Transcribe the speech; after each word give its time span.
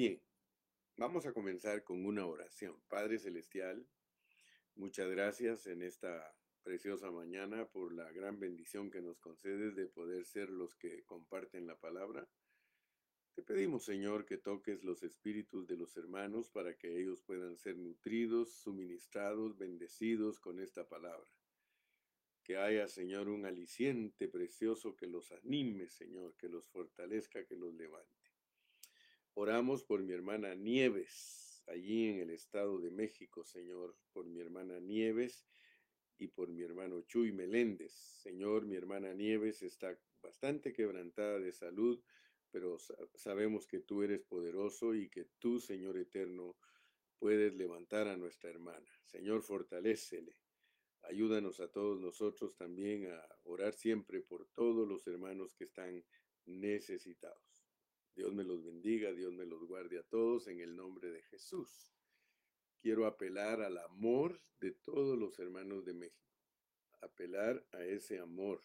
Bien, 0.00 0.18
vamos 0.96 1.26
a 1.26 1.34
comenzar 1.34 1.84
con 1.84 2.06
una 2.06 2.24
oración. 2.24 2.74
Padre 2.88 3.18
Celestial, 3.18 3.86
muchas 4.74 5.10
gracias 5.10 5.66
en 5.66 5.82
esta 5.82 6.34
preciosa 6.62 7.10
mañana 7.10 7.66
por 7.66 7.92
la 7.92 8.10
gran 8.10 8.40
bendición 8.40 8.90
que 8.90 9.02
nos 9.02 9.20
concedes 9.20 9.76
de 9.76 9.88
poder 9.88 10.24
ser 10.24 10.48
los 10.48 10.74
que 10.74 11.04
comparten 11.04 11.66
la 11.66 11.76
palabra. 11.76 12.26
Te 13.34 13.42
pedimos, 13.42 13.84
Señor, 13.84 14.24
que 14.24 14.38
toques 14.38 14.84
los 14.84 15.02
espíritus 15.02 15.66
de 15.66 15.76
los 15.76 15.94
hermanos 15.98 16.48
para 16.48 16.78
que 16.78 16.98
ellos 16.98 17.20
puedan 17.20 17.58
ser 17.58 17.76
nutridos, 17.76 18.54
suministrados, 18.54 19.58
bendecidos 19.58 20.40
con 20.40 20.60
esta 20.60 20.88
palabra. 20.88 21.30
Que 22.42 22.56
haya, 22.56 22.88
Señor, 22.88 23.28
un 23.28 23.44
aliciente 23.44 24.28
precioso 24.28 24.96
que 24.96 25.06
los 25.06 25.30
anime, 25.30 25.90
Señor, 25.90 26.36
que 26.38 26.48
los 26.48 26.70
fortalezca, 26.70 27.44
que 27.44 27.54
los 27.54 27.74
levante. 27.74 28.19
Oramos 29.34 29.84
por 29.84 30.02
mi 30.02 30.12
hermana 30.12 30.54
Nieves, 30.54 31.62
allí 31.68 32.08
en 32.08 32.18
el 32.18 32.30
Estado 32.30 32.80
de 32.80 32.90
México, 32.90 33.44
Señor, 33.44 33.96
por 34.12 34.26
mi 34.26 34.40
hermana 34.40 34.80
Nieves 34.80 35.46
y 36.18 36.26
por 36.26 36.50
mi 36.50 36.62
hermano 36.62 37.02
Chuy 37.02 37.32
Meléndez. 37.32 37.92
Señor, 37.92 38.66
mi 38.66 38.74
hermana 38.74 39.14
Nieves 39.14 39.62
está 39.62 39.96
bastante 40.20 40.72
quebrantada 40.72 41.38
de 41.38 41.52
salud, 41.52 42.02
pero 42.50 42.76
sabemos 43.14 43.68
que 43.68 43.80
tú 43.80 44.02
eres 44.02 44.20
poderoso 44.22 44.94
y 44.94 45.08
que 45.08 45.26
tú, 45.38 45.60
Señor 45.60 45.96
eterno, 45.96 46.56
puedes 47.18 47.54
levantar 47.54 48.08
a 48.08 48.16
nuestra 48.16 48.50
hermana. 48.50 48.90
Señor, 49.04 49.42
fortalécele. 49.42 50.36
Ayúdanos 51.02 51.60
a 51.60 51.68
todos 51.68 52.00
nosotros 52.00 52.56
también 52.56 53.10
a 53.12 53.26
orar 53.44 53.74
siempre 53.74 54.20
por 54.20 54.48
todos 54.48 54.88
los 54.88 55.06
hermanos 55.06 55.54
que 55.54 55.64
están 55.64 56.04
necesitados. 56.46 57.49
Dios 58.14 58.34
me 58.34 58.44
los 58.44 58.64
bendiga, 58.64 59.12
Dios 59.12 59.32
me 59.32 59.46
los 59.46 59.64
guarde 59.64 59.98
a 59.98 60.02
todos 60.02 60.48
en 60.48 60.60
el 60.60 60.76
nombre 60.76 61.10
de 61.10 61.22
Jesús. 61.22 61.92
Quiero 62.80 63.06
apelar 63.06 63.60
al 63.62 63.78
amor 63.78 64.40
de 64.60 64.72
todos 64.72 65.18
los 65.18 65.38
hermanos 65.38 65.84
de 65.84 65.94
México, 65.94 66.34
apelar 67.00 67.66
a 67.72 67.84
ese 67.84 68.18
amor. 68.18 68.62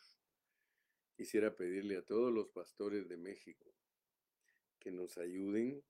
Quisiera 1.16 1.56
pedirle 1.56 1.97
a 1.97 2.06
todos 2.06 2.34
los 2.34 2.50
pastores 2.50 3.08
de 3.08 3.17
México 3.17 3.73
que 4.80 4.92
nos 4.92 5.17
ayuden 5.17 5.84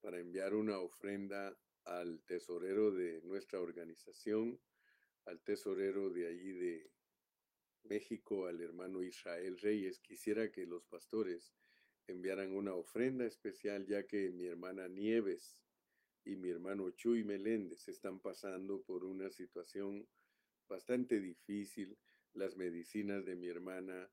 para 0.00 0.18
enviar 0.18 0.54
una 0.54 0.78
ofrenda 0.78 1.56
al 1.84 2.22
tesorero 2.24 2.90
de 2.90 3.20
nuestra 3.22 3.60
organización, 3.60 4.60
al 5.26 5.42
tesorero 5.42 6.10
de 6.10 6.26
allí 6.26 6.52
de 6.52 6.90
México, 7.84 8.46
al 8.46 8.60
hermano 8.60 9.02
Israel 9.02 9.58
Reyes. 9.58 10.00
Quisiera 10.00 10.50
que 10.50 10.66
los 10.66 10.84
pastores 10.84 11.52
enviaran 12.06 12.52
una 12.52 12.74
ofrenda 12.74 13.24
especial, 13.24 13.86
ya 13.86 14.06
que 14.06 14.30
mi 14.30 14.46
hermana 14.46 14.88
Nieves 14.88 15.62
y 16.24 16.36
mi 16.36 16.50
hermano 16.50 16.90
Chuy 16.90 17.24
Meléndez 17.24 17.88
están 17.88 18.20
pasando 18.20 18.82
por 18.82 19.04
una 19.04 19.30
situación 19.30 20.06
bastante 20.68 21.20
difícil. 21.20 21.98
Las 22.32 22.56
medicinas 22.56 23.24
de 23.24 23.36
mi 23.36 23.48
hermana 23.48 24.10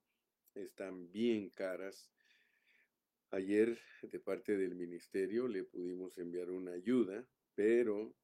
están 0.55 1.11
bien 1.11 1.49
caras 1.49 2.11
Ayer 3.31 3.77
de 4.03 4.19
parte 4.21 4.55
del 4.55 4.73
ministerio 4.75 5.49
le 5.49 5.65
pudimos 5.65 6.17
enviar 6.17 6.49
una 6.49 6.71
ayuda, 6.71 7.27
pero 7.55 8.15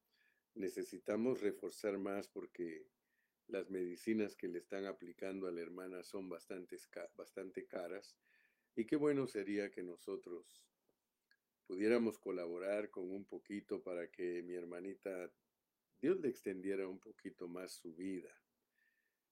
necesitamos 0.54 1.42
reforzar 1.42 1.98
más 1.98 2.26
porque 2.28 2.86
las 3.48 3.68
medicinas 3.68 4.34
que 4.34 4.48
le 4.48 4.60
están 4.60 4.86
aplicando 4.86 5.46
a 5.46 5.52
la 5.52 5.60
hermana 5.60 6.02
son 6.02 6.30
bastante, 6.30 6.78
bastante 7.16 7.66
caras 7.66 8.16
y 8.76 8.86
qué 8.86 8.96
bueno 8.96 9.26
sería 9.26 9.70
que 9.70 9.82
nosotros 9.82 10.64
pudiéramos 11.66 12.18
colaborar 12.18 12.90
con 12.90 13.10
un 13.10 13.24
poquito 13.24 13.82
para 13.82 14.10
que 14.10 14.42
mi 14.42 14.54
hermanita, 14.54 15.32
Dios 16.00 16.20
le 16.20 16.28
extendiera 16.28 16.86
un 16.88 16.98
poquito 16.98 17.48
más 17.48 17.72
su 17.72 17.94
vida. 17.94 18.30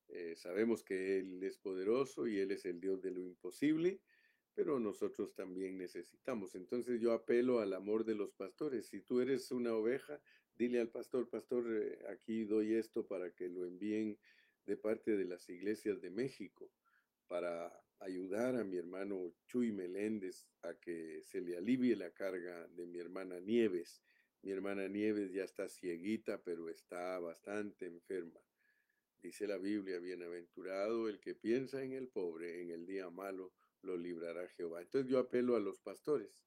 Eh, 0.09 0.35
sabemos 0.37 0.83
que 0.83 1.19
Él 1.19 1.43
es 1.43 1.59
poderoso 1.59 2.27
y 2.27 2.39
Él 2.39 2.53
es 2.53 2.65
el 2.65 2.81
Dios 2.81 3.03
de 3.03 3.11
lo 3.11 3.21
imposible 3.21 4.01
pero 4.55 4.79
nosotros 4.79 5.35
también 5.35 5.79
necesitamos. 5.79 6.55
Entonces 6.55 7.01
yo 7.01 7.13
apelo 7.13 7.61
al 7.61 7.73
amor 7.73 8.05
de 8.05 8.15
los 8.15 8.33
pastores. 8.33 8.87
Si 8.87 9.01
tú 9.01 9.21
eres 9.21 9.51
una 9.51 9.75
oveja, 9.75 10.21
dile 10.55 10.81
al 10.81 10.89
pastor, 10.89 11.29
pastor, 11.29 11.65
eh, 11.71 11.99
aquí 12.11 12.45
doy 12.45 12.75
esto 12.75 13.07
para 13.07 13.33
que 13.33 13.49
lo 13.49 13.65
envíen 13.65 14.19
de 14.67 14.77
parte 14.77 15.17
de 15.17 15.25
las 15.25 15.49
iglesias 15.49 16.01
de 16.01 16.11
México, 16.11 16.71
para 17.27 17.82
ayudar 18.03 18.57
a 18.57 18.65
mi 18.65 18.77
hermano 18.77 19.33
Chuy 19.47 19.73
Meléndez 19.73 20.49
a 20.63 20.75
que 20.75 21.23
se 21.23 21.41
le 21.41 21.57
alivie 21.57 21.97
la 21.97 22.11
carga 22.11 22.67
de 22.69 22.87
mi 22.87 22.99
hermana 22.99 23.41
Nieves. 23.41 24.03
Mi 24.43 24.51
hermana 24.51 24.89
Nieves 24.89 25.33
ya 25.33 25.45
está 25.45 25.69
cieguita, 25.69 26.43
pero 26.43 26.69
está 26.69 27.19
bastante 27.21 27.87
enferma. 27.87 28.41
Dice 29.23 29.47
la 29.47 29.57
Biblia, 29.57 30.01
bienaventurado 30.01 31.09
el 31.09 31.21
que 31.21 31.37
piensa 31.37 31.83
en 31.83 31.93
el 31.93 32.09
pobre 32.09 32.61
en 32.61 32.71
el 32.71 32.87
día 32.87 33.09
malo, 33.09 33.53
lo 33.83 33.97
librará 33.97 34.49
Jehová. 34.49 34.83
Entonces 34.83 35.09
yo 35.09 35.21
apelo 35.21 35.55
a 35.55 35.61
los 35.61 35.79
pastores, 35.79 36.43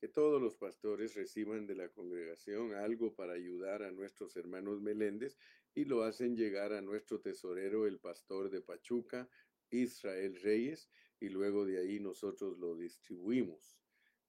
que 0.00 0.06
todos 0.06 0.40
los 0.40 0.56
pastores 0.56 1.14
reciban 1.14 1.66
de 1.66 1.74
la 1.74 1.88
congregación 1.88 2.74
algo 2.74 3.14
para 3.14 3.32
ayudar 3.32 3.82
a 3.82 3.90
nuestros 3.90 4.36
hermanos 4.36 4.80
Meléndez 4.80 5.36
y 5.74 5.84
lo 5.84 6.04
hacen 6.04 6.36
llegar 6.36 6.72
a 6.72 6.80
nuestro 6.80 7.20
tesorero, 7.20 7.86
el 7.86 7.98
pastor 7.98 8.50
de 8.50 8.60
Pachuca, 8.60 9.28
Israel 9.72 10.38
Reyes, 10.42 10.88
y 11.20 11.28
luego 11.28 11.64
de 11.64 11.78
ahí 11.78 12.00
nosotros 12.00 12.58
lo 12.58 12.76
distribuimos. 12.76 13.78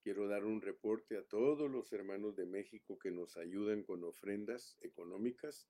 Quiero 0.02 0.28
dar 0.28 0.44
un 0.44 0.60
reporte 0.60 1.16
a 1.16 1.22
todos 1.22 1.70
los 1.70 1.92
hermanos 1.92 2.36
de 2.36 2.46
México 2.46 2.98
que 2.98 3.10
nos 3.10 3.36
ayudan 3.36 3.82
con 3.82 4.04
ofrendas 4.04 4.76
económicas 4.80 5.68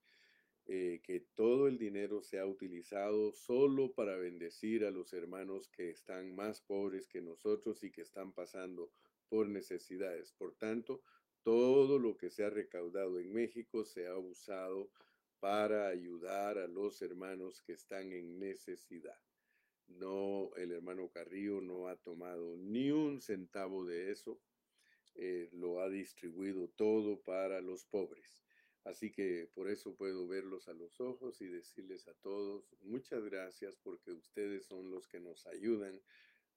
eh, 0.66 1.02
que 1.04 1.20
todo 1.20 1.68
el 1.68 1.76
dinero 1.76 2.22
sea 2.22 2.46
utilizado 2.46 3.34
solo 3.34 3.92
para 3.92 4.16
bendecir 4.16 4.86
a 4.86 4.90
los 4.90 5.12
hermanos 5.12 5.68
que 5.68 5.90
están 5.90 6.34
más 6.34 6.62
pobres 6.62 7.06
que 7.06 7.20
nosotros 7.20 7.84
y 7.84 7.90
que 7.90 8.00
están 8.00 8.32
pasando 8.32 8.90
por 9.28 9.46
necesidades. 9.46 10.32
Por 10.32 10.54
tanto, 10.54 11.02
todo 11.42 11.98
lo 11.98 12.16
que 12.16 12.30
se 12.30 12.44
ha 12.44 12.50
recaudado 12.50 13.20
en 13.20 13.30
México 13.34 13.84
se 13.84 14.06
ha 14.06 14.16
usado 14.16 14.90
para 15.38 15.88
ayudar 15.88 16.56
a 16.56 16.66
los 16.66 17.02
hermanos 17.02 17.60
que 17.60 17.74
están 17.74 18.12
en 18.12 18.38
necesidad. 18.38 19.20
No, 19.88 20.50
el 20.56 20.72
hermano 20.72 21.10
Carrillo 21.10 21.60
no 21.60 21.88
ha 21.88 21.96
tomado 21.96 22.56
ni 22.56 22.90
un 22.90 23.20
centavo 23.20 23.84
de 23.84 24.10
eso, 24.10 24.40
eh, 25.14 25.48
lo 25.52 25.80
ha 25.80 25.88
distribuido 25.88 26.68
todo 26.68 27.20
para 27.20 27.60
los 27.60 27.84
pobres. 27.84 28.44
Así 28.84 29.10
que 29.10 29.48
por 29.54 29.70
eso 29.70 29.94
puedo 29.94 30.26
verlos 30.26 30.68
a 30.68 30.74
los 30.74 31.00
ojos 31.00 31.40
y 31.40 31.46
decirles 31.46 32.06
a 32.06 32.14
todos, 32.14 32.76
muchas 32.82 33.24
gracias 33.24 33.76
porque 33.76 34.12
ustedes 34.12 34.66
son 34.66 34.90
los 34.90 35.08
que 35.08 35.20
nos 35.20 35.46
ayudan 35.46 36.02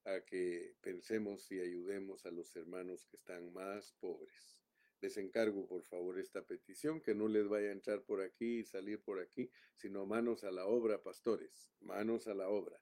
a 0.04 0.20
que 0.20 0.74
pensemos 0.80 1.50
y 1.50 1.60
ayudemos 1.60 2.26
a 2.26 2.30
los 2.30 2.54
hermanos 2.56 3.06
que 3.06 3.16
están 3.16 3.52
más 3.52 3.92
pobres. 4.00 4.62
Les 5.00 5.16
encargo 5.16 5.66
por 5.66 5.82
favor 5.84 6.18
esta 6.18 6.44
petición, 6.44 7.00
que 7.00 7.14
no 7.14 7.28
les 7.28 7.46
vaya 7.48 7.68
a 7.68 7.72
entrar 7.72 8.02
por 8.02 8.20
aquí 8.20 8.58
y 8.58 8.64
salir 8.64 9.00
por 9.00 9.20
aquí, 9.20 9.50
sino 9.76 10.06
manos 10.06 10.44
a 10.44 10.50
la 10.50 10.66
obra, 10.66 11.02
pastores, 11.02 11.70
manos 11.80 12.26
a 12.26 12.34
la 12.34 12.48
obra. 12.48 12.78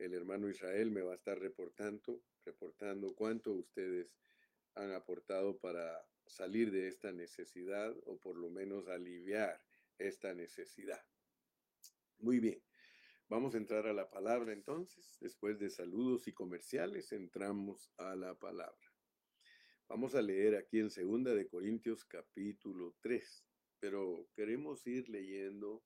El 0.00 0.14
hermano 0.14 0.48
Israel 0.48 0.90
me 0.90 1.02
va 1.02 1.12
a 1.12 1.16
estar 1.16 1.38
reportando, 1.38 2.22
reportando 2.46 3.14
cuánto 3.14 3.52
ustedes 3.52 4.16
han 4.74 4.92
aportado 4.92 5.58
para 5.58 6.08
salir 6.24 6.70
de 6.70 6.88
esta 6.88 7.12
necesidad 7.12 7.94
o 8.06 8.18
por 8.18 8.38
lo 8.38 8.48
menos 8.48 8.88
aliviar 8.88 9.62
esta 9.98 10.32
necesidad. 10.32 11.04
Muy 12.16 12.40
bien, 12.40 12.62
vamos 13.28 13.54
a 13.54 13.58
entrar 13.58 13.86
a 13.86 13.92
la 13.92 14.08
palabra 14.08 14.54
entonces. 14.54 15.18
Después 15.20 15.58
de 15.58 15.68
saludos 15.68 16.26
y 16.28 16.32
comerciales, 16.32 17.12
entramos 17.12 17.92
a 17.98 18.16
la 18.16 18.34
palabra. 18.34 18.94
Vamos 19.86 20.14
a 20.14 20.22
leer 20.22 20.56
aquí 20.56 20.78
en 20.78 20.88
Segunda 20.88 21.34
de 21.34 21.46
Corintios 21.46 22.06
capítulo 22.06 22.96
3, 23.02 23.44
pero 23.78 24.30
queremos 24.34 24.86
ir 24.86 25.10
leyendo 25.10 25.84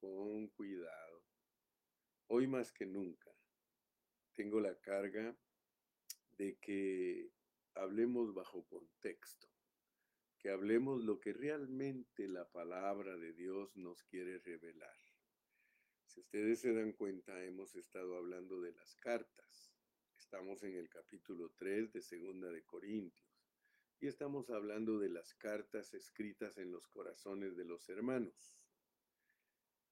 con 0.00 0.48
cuidado. 0.48 1.22
Hoy 2.28 2.46
más 2.46 2.72
que 2.72 2.86
nunca 2.86 3.31
tengo 4.34 4.60
la 4.60 4.74
carga 4.80 5.36
de 6.38 6.56
que 6.58 7.30
hablemos 7.74 8.34
bajo 8.34 8.64
contexto 8.66 9.52
que 10.42 10.50
hablemos 10.50 11.04
lo 11.04 11.20
que 11.20 11.32
realmente 11.32 12.26
la 12.26 12.50
palabra 12.50 13.16
de 13.16 13.32
Dios 13.32 13.76
nos 13.76 14.02
quiere 14.02 14.40
revelar. 14.40 14.98
Si 16.04 16.18
ustedes 16.18 16.58
se 16.60 16.74
dan 16.74 16.92
cuenta, 16.94 17.44
hemos 17.44 17.76
estado 17.76 18.16
hablando 18.16 18.60
de 18.60 18.72
las 18.72 18.96
cartas. 18.96 19.72
Estamos 20.18 20.64
en 20.64 20.74
el 20.74 20.88
capítulo 20.88 21.52
3 21.56 21.92
de 21.92 22.02
Segunda 22.02 22.50
de 22.50 22.64
Corintios 22.64 23.46
y 24.00 24.08
estamos 24.08 24.50
hablando 24.50 24.98
de 24.98 25.10
las 25.10 25.32
cartas 25.34 25.94
escritas 25.94 26.58
en 26.58 26.72
los 26.72 26.88
corazones 26.88 27.56
de 27.56 27.64
los 27.64 27.88
hermanos. 27.88 28.58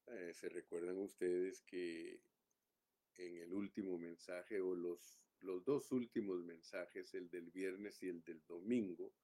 Eh, 0.08 0.32
se 0.34 0.48
recuerdan 0.48 0.98
ustedes 0.98 1.62
que 1.62 2.20
en 3.20 3.36
el 3.36 3.52
último 3.52 3.98
mensaje 3.98 4.60
o 4.60 4.74
los, 4.74 5.20
los 5.40 5.62
dos 5.64 5.92
últimos 5.92 6.42
mensajes, 6.42 7.12
el 7.14 7.28
del 7.28 7.50
viernes 7.50 8.02
y 8.02 8.08
el 8.08 8.22
del 8.22 8.42
domingo, 8.46 9.14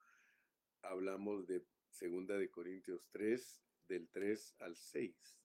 hablamos 0.83 1.47
de 1.47 1.67
Segunda 1.89 2.37
de 2.37 2.51
Corintios 2.51 3.09
3, 3.11 3.63
del 3.89 4.09
3 4.11 4.57
al 4.59 4.77
6. 4.77 5.39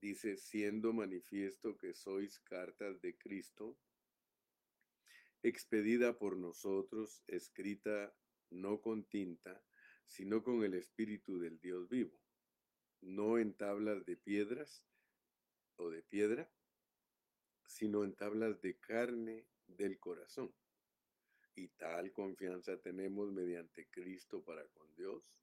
Dice, 0.00 0.36
siendo 0.36 0.92
manifiesto 0.92 1.76
que 1.76 1.92
sois 1.92 2.38
cartas 2.40 3.00
de 3.02 3.16
Cristo, 3.16 3.78
expedida 5.42 6.18
por 6.18 6.38
nosotros, 6.38 7.22
escrita 7.26 8.14
no 8.50 8.80
con 8.80 9.04
tinta, 9.04 9.62
sino 10.06 10.42
con 10.42 10.64
el 10.64 10.74
Espíritu 10.74 11.38
del 11.38 11.58
Dios 11.60 11.88
vivo, 11.88 12.18
no 13.02 13.38
en 13.38 13.54
tablas 13.54 14.04
de 14.06 14.16
piedras 14.16 14.86
o 15.76 15.90
de 15.90 16.02
piedra, 16.02 16.50
sino 17.74 18.04
en 18.04 18.14
tablas 18.14 18.60
de 18.60 18.78
carne 18.78 19.48
del 19.66 19.98
corazón. 19.98 20.54
Y 21.56 21.66
tal 21.70 22.12
confianza 22.12 22.80
tenemos 22.80 23.32
mediante 23.32 23.88
Cristo 23.90 24.44
para 24.44 24.64
con 24.68 24.94
Dios. 24.94 25.40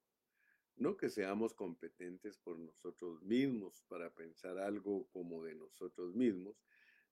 No 0.78 0.96
que 0.96 1.10
seamos 1.10 1.54
competentes 1.54 2.38
por 2.38 2.58
nosotros 2.58 3.22
mismos 3.22 3.84
para 3.90 4.14
pensar 4.14 4.60
algo 4.60 5.10
como 5.10 5.44
de 5.44 5.56
nosotros 5.56 6.16
mismos, 6.16 6.56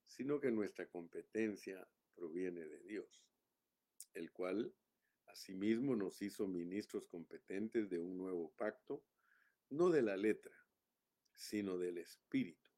sino 0.06 0.39
que 0.39 0.51
nuestra 0.51 0.88
competencia 0.88 1.86
proviene 2.16 2.63
de 2.66 2.80
Dios, 2.83 3.27
el 4.13 4.31
cual 4.31 4.74
asimismo 5.25 5.98
nos 5.98 6.21
hizo 6.21 6.48
ministros 6.48 7.06
competentes 7.07 7.89
de 7.89 8.00
un 8.00 8.18
nuevo 8.18 8.54
pacto, 8.56 9.04
no 9.69 9.89
de 9.89 10.01
la 10.01 10.16
letra, 10.16 10.56
sino 11.33 11.77
del 11.77 11.98
espíritu, 11.98 12.69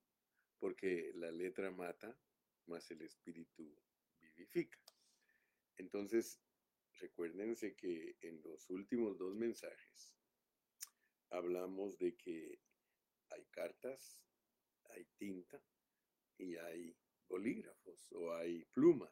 porque 0.57 1.11
la 1.13 1.31
letra 1.31 1.69
mata, 1.69 2.17
mas 2.67 2.89
el 2.91 3.01
espíritu 3.01 3.75
vivifica. 4.21 4.79
Entonces, 5.77 6.39
recuérdense 6.99 7.75
que 7.75 8.15
en 8.21 8.41
los 8.43 8.69
últimos 8.69 9.17
dos 9.17 9.35
mensajes 9.35 10.13
hablamos 11.29 11.97
de 11.97 12.15
que 12.15 12.59
hay 13.29 13.45
cartas, 13.45 14.19
hay 14.85 15.05
tinta 15.17 15.63
y 16.37 16.55
hay 16.57 16.95
bolígrafos 17.27 18.11
o 18.11 18.33
hay 18.33 18.65
plumas. 18.65 19.11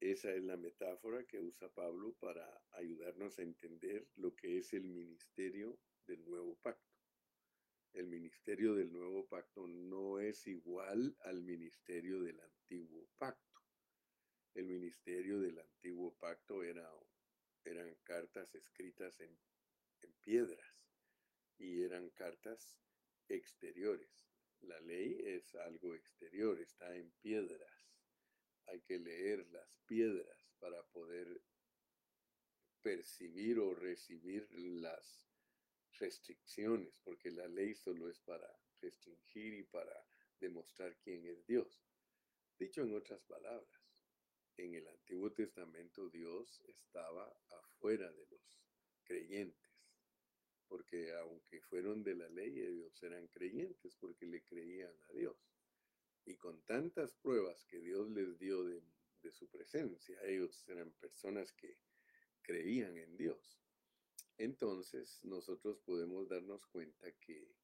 Esa 0.00 0.34
es 0.34 0.42
la 0.42 0.56
metáfora 0.56 1.24
que 1.24 1.40
usa 1.40 1.68
Pablo 1.70 2.14
para 2.14 2.62
ayudarnos 2.72 3.38
a 3.38 3.42
entender 3.42 4.06
lo 4.16 4.34
que 4.34 4.58
es 4.58 4.72
el 4.74 4.84
ministerio 4.84 5.78
del 6.06 6.24
nuevo 6.24 6.56
pacto. 6.56 6.93
El 7.94 8.06
ministerio 8.06 8.74
del 8.74 8.92
nuevo 8.92 9.26
pacto 9.26 9.66
no 9.66 10.20
es 10.20 10.46
igual 10.46 11.16
al 11.20 11.42
ministerio 11.42 12.20
del 12.20 12.38
antiguo 12.40 13.08
pacto. 13.16 13.60
El 14.54 14.66
ministerio 14.66 15.40
del 15.40 15.58
antiguo 15.58 16.14
pacto 16.14 16.62
era, 16.62 16.88
eran 17.64 17.94
cartas 18.02 18.54
escritas 18.54 19.18
en, 19.20 19.36
en 20.02 20.12
piedras 20.20 20.76
y 21.56 21.82
eran 21.82 22.10
cartas 22.10 22.78
exteriores. 23.28 24.28
La 24.60 24.78
ley 24.80 25.18
es 25.24 25.54
algo 25.54 25.94
exterior, 25.94 26.60
está 26.60 26.94
en 26.94 27.10
piedras 27.22 27.84
hay 28.66 28.80
que 28.82 28.98
leer 28.98 29.46
las 29.48 29.68
piedras 29.86 30.52
para 30.58 30.82
poder 30.84 31.42
percibir 32.82 33.58
o 33.58 33.74
recibir 33.74 34.46
las 34.52 35.26
restricciones, 35.98 36.96
porque 37.02 37.30
la 37.30 37.46
ley 37.48 37.74
solo 37.74 38.08
es 38.08 38.20
para 38.20 38.48
restringir 38.80 39.54
y 39.54 39.62
para 39.64 40.06
demostrar 40.38 40.96
quién 40.98 41.26
es 41.26 41.46
Dios. 41.46 41.82
Dicho 42.58 42.82
en 42.82 42.94
otras 42.94 43.22
palabras, 43.24 43.68
en 44.56 44.74
el 44.74 44.86
Antiguo 44.86 45.32
Testamento 45.32 46.08
Dios 46.10 46.62
estaba 46.68 47.26
afuera 47.50 48.10
de 48.12 48.26
los 48.26 48.60
creyentes, 49.04 49.70
porque 50.68 51.12
aunque 51.14 51.60
fueron 51.62 52.02
de 52.02 52.14
la 52.14 52.28
ley, 52.28 52.60
ellos 52.60 53.02
eran 53.02 53.26
creyentes 53.28 53.96
porque 53.96 54.26
le 54.26 54.44
creían 54.44 54.94
a 55.08 55.12
Dios 55.12 55.36
y 56.26 56.36
con 56.36 56.62
tantas 56.62 57.14
pruebas 57.14 57.64
que 57.66 57.80
Dios 57.80 58.08
les 58.10 58.38
dio 58.38 58.64
de, 58.64 58.82
su 59.32 59.48
presencia, 59.48 60.20
ellos 60.24 60.68
eran 60.68 60.92
personas 60.92 61.50
que 61.52 61.78
creían 62.42 62.98
en 62.98 63.16
Dios. 63.16 63.63
Entonces 64.38 65.20
nosotros 65.24 65.78
podemos 65.80 66.28
darnos 66.28 66.66
cuenta 66.66 67.12
que 67.20 67.54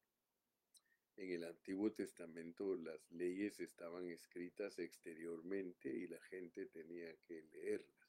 en 1.17 1.33
el 1.33 1.45
Antiguo 1.45 1.93
Testamento 1.93 2.77
las 2.77 3.11
leyes 3.11 3.61
estaban 3.61 4.09
escritas 4.09 4.79
exteriormente 4.79 5.89
y 5.89 6.07
la 6.07 6.21
gente 6.23 6.67
tenía 6.67 7.15
que 7.27 7.43
leerlas. 7.53 8.01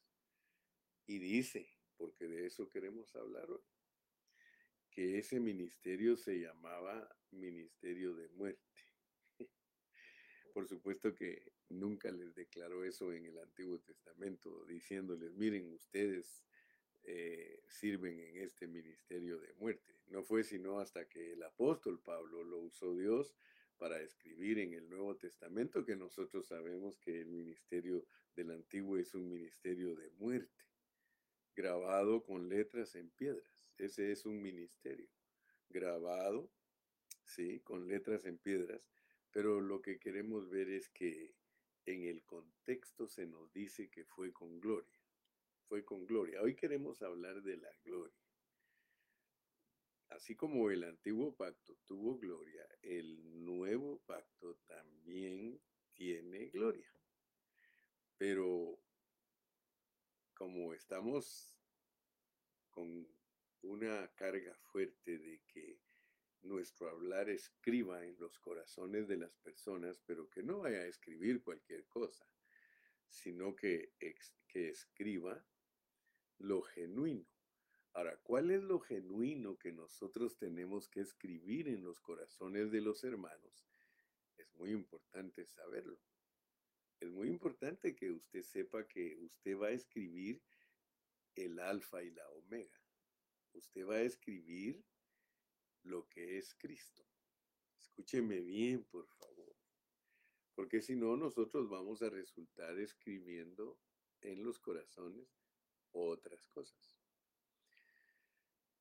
Y 1.06 1.18
dice, 1.18 1.68
porque 1.96 2.28
de 2.28 2.46
eso 2.46 2.70
queremos 2.70 3.14
hablar 3.16 3.50
hoy, 3.50 3.64
que 4.90 5.18
ese 5.18 5.40
ministerio 5.40 6.16
se 6.16 6.38
llamaba 6.38 7.14
ministerio 7.32 8.14
de 8.14 8.28
muerte. 8.30 8.62
Por 10.54 10.68
supuesto 10.68 11.14
que 11.14 11.52
nunca 11.68 12.10
les 12.10 12.34
declaró 12.34 12.84
eso 12.84 13.12
en 13.12 13.26
el 13.26 13.38
Antiguo 13.38 13.80
Testamento, 13.80 14.64
diciéndoles, 14.66 15.34
miren, 15.34 15.72
ustedes 15.72 16.44
eh, 17.04 17.62
sirven 17.68 18.20
en 18.20 18.36
este 18.38 18.66
ministerio 18.66 19.38
de 19.38 19.52
muerte. 19.54 19.94
No 20.06 20.22
fue 20.22 20.44
sino 20.44 20.78
hasta 20.80 21.08
que 21.08 21.32
el 21.32 21.42
apóstol 21.42 22.00
Pablo 22.00 22.44
lo 22.44 22.58
usó 22.58 22.94
Dios 22.94 23.34
para 23.78 24.00
escribir 24.00 24.58
en 24.58 24.74
el 24.74 24.88
Nuevo 24.88 25.16
Testamento 25.16 25.84
que 25.84 25.96
nosotros 25.96 26.46
sabemos 26.46 26.98
que 26.98 27.20
el 27.20 27.30
ministerio 27.30 28.06
del 28.36 28.50
Antiguo 28.50 28.96
es 28.96 29.14
un 29.14 29.28
ministerio 29.28 29.94
de 29.94 30.10
muerte, 30.10 30.64
grabado 31.56 32.22
con 32.22 32.48
letras 32.48 32.94
en 32.94 33.10
piedras. 33.10 33.66
Ese 33.78 34.12
es 34.12 34.24
un 34.24 34.40
ministerio, 34.40 35.08
grabado, 35.68 36.50
sí, 37.24 37.60
con 37.60 37.88
letras 37.88 38.24
en 38.26 38.38
piedras 38.38 38.82
pero 39.32 39.60
lo 39.60 39.80
que 39.80 39.98
queremos 39.98 40.48
ver 40.50 40.68
es 40.68 40.88
que 40.90 41.34
en 41.86 42.04
el 42.04 42.22
contexto 42.22 43.08
se 43.08 43.26
nos 43.26 43.50
dice 43.52 43.88
que 43.88 44.04
fue 44.04 44.32
con 44.32 44.60
gloria. 44.60 45.01
Fue 45.68 45.84
con 45.84 46.06
gloria. 46.06 46.42
Hoy 46.42 46.54
queremos 46.54 47.02
hablar 47.02 47.42
de 47.42 47.56
la 47.56 47.72
gloria. 47.84 48.22
Así 50.10 50.36
como 50.36 50.70
el 50.70 50.84
antiguo 50.84 51.34
pacto 51.34 51.78
tuvo 51.86 52.18
gloria, 52.18 52.66
el 52.82 53.44
nuevo 53.44 54.02
pacto 54.04 54.56
también 54.66 55.58
tiene 55.94 56.50
gloria. 56.50 56.92
Pero 58.18 58.78
como 60.34 60.74
estamos 60.74 61.56
con 62.70 63.08
una 63.62 64.12
carga 64.14 64.54
fuerte 64.58 65.18
de 65.18 65.40
que 65.46 65.80
nuestro 66.42 66.90
hablar 66.90 67.30
escriba 67.30 68.04
en 68.04 68.18
los 68.18 68.38
corazones 68.38 69.08
de 69.08 69.16
las 69.16 69.34
personas, 69.36 70.00
pero 70.04 70.28
que 70.28 70.42
no 70.42 70.58
vaya 70.58 70.78
a 70.78 70.86
escribir 70.86 71.42
cualquier 71.42 71.86
cosa, 71.86 72.28
sino 73.08 73.54
que, 73.54 73.94
que 74.46 74.68
escriba 74.68 75.42
lo 76.42 76.62
genuino. 76.62 77.26
Ahora, 77.94 78.16
¿cuál 78.22 78.50
es 78.50 78.62
lo 78.62 78.80
genuino 78.80 79.56
que 79.58 79.72
nosotros 79.72 80.36
tenemos 80.36 80.88
que 80.88 81.00
escribir 81.00 81.68
en 81.68 81.84
los 81.84 82.00
corazones 82.00 82.70
de 82.70 82.80
los 82.80 83.04
hermanos? 83.04 83.66
Es 84.36 84.52
muy 84.54 84.70
importante 84.70 85.46
saberlo. 85.46 86.00
Es 87.00 87.10
muy 87.10 87.28
importante 87.28 87.94
que 87.94 88.10
usted 88.10 88.42
sepa 88.42 88.86
que 88.86 89.16
usted 89.20 89.58
va 89.58 89.68
a 89.68 89.72
escribir 89.72 90.42
el 91.34 91.58
alfa 91.58 92.02
y 92.02 92.10
la 92.10 92.28
omega. 92.30 92.80
Usted 93.52 93.86
va 93.86 93.96
a 93.96 94.02
escribir 94.02 94.82
lo 95.82 96.08
que 96.08 96.38
es 96.38 96.54
Cristo. 96.54 97.04
Escúcheme 97.78 98.40
bien, 98.40 98.84
por 98.84 99.06
favor, 99.06 99.54
porque 100.54 100.80
si 100.80 100.96
no, 100.96 101.16
nosotros 101.16 101.68
vamos 101.68 102.02
a 102.02 102.10
resultar 102.10 102.78
escribiendo 102.78 103.78
en 104.22 104.44
los 104.44 104.58
corazones 104.58 105.41
otras 105.92 106.46
cosas. 106.48 106.98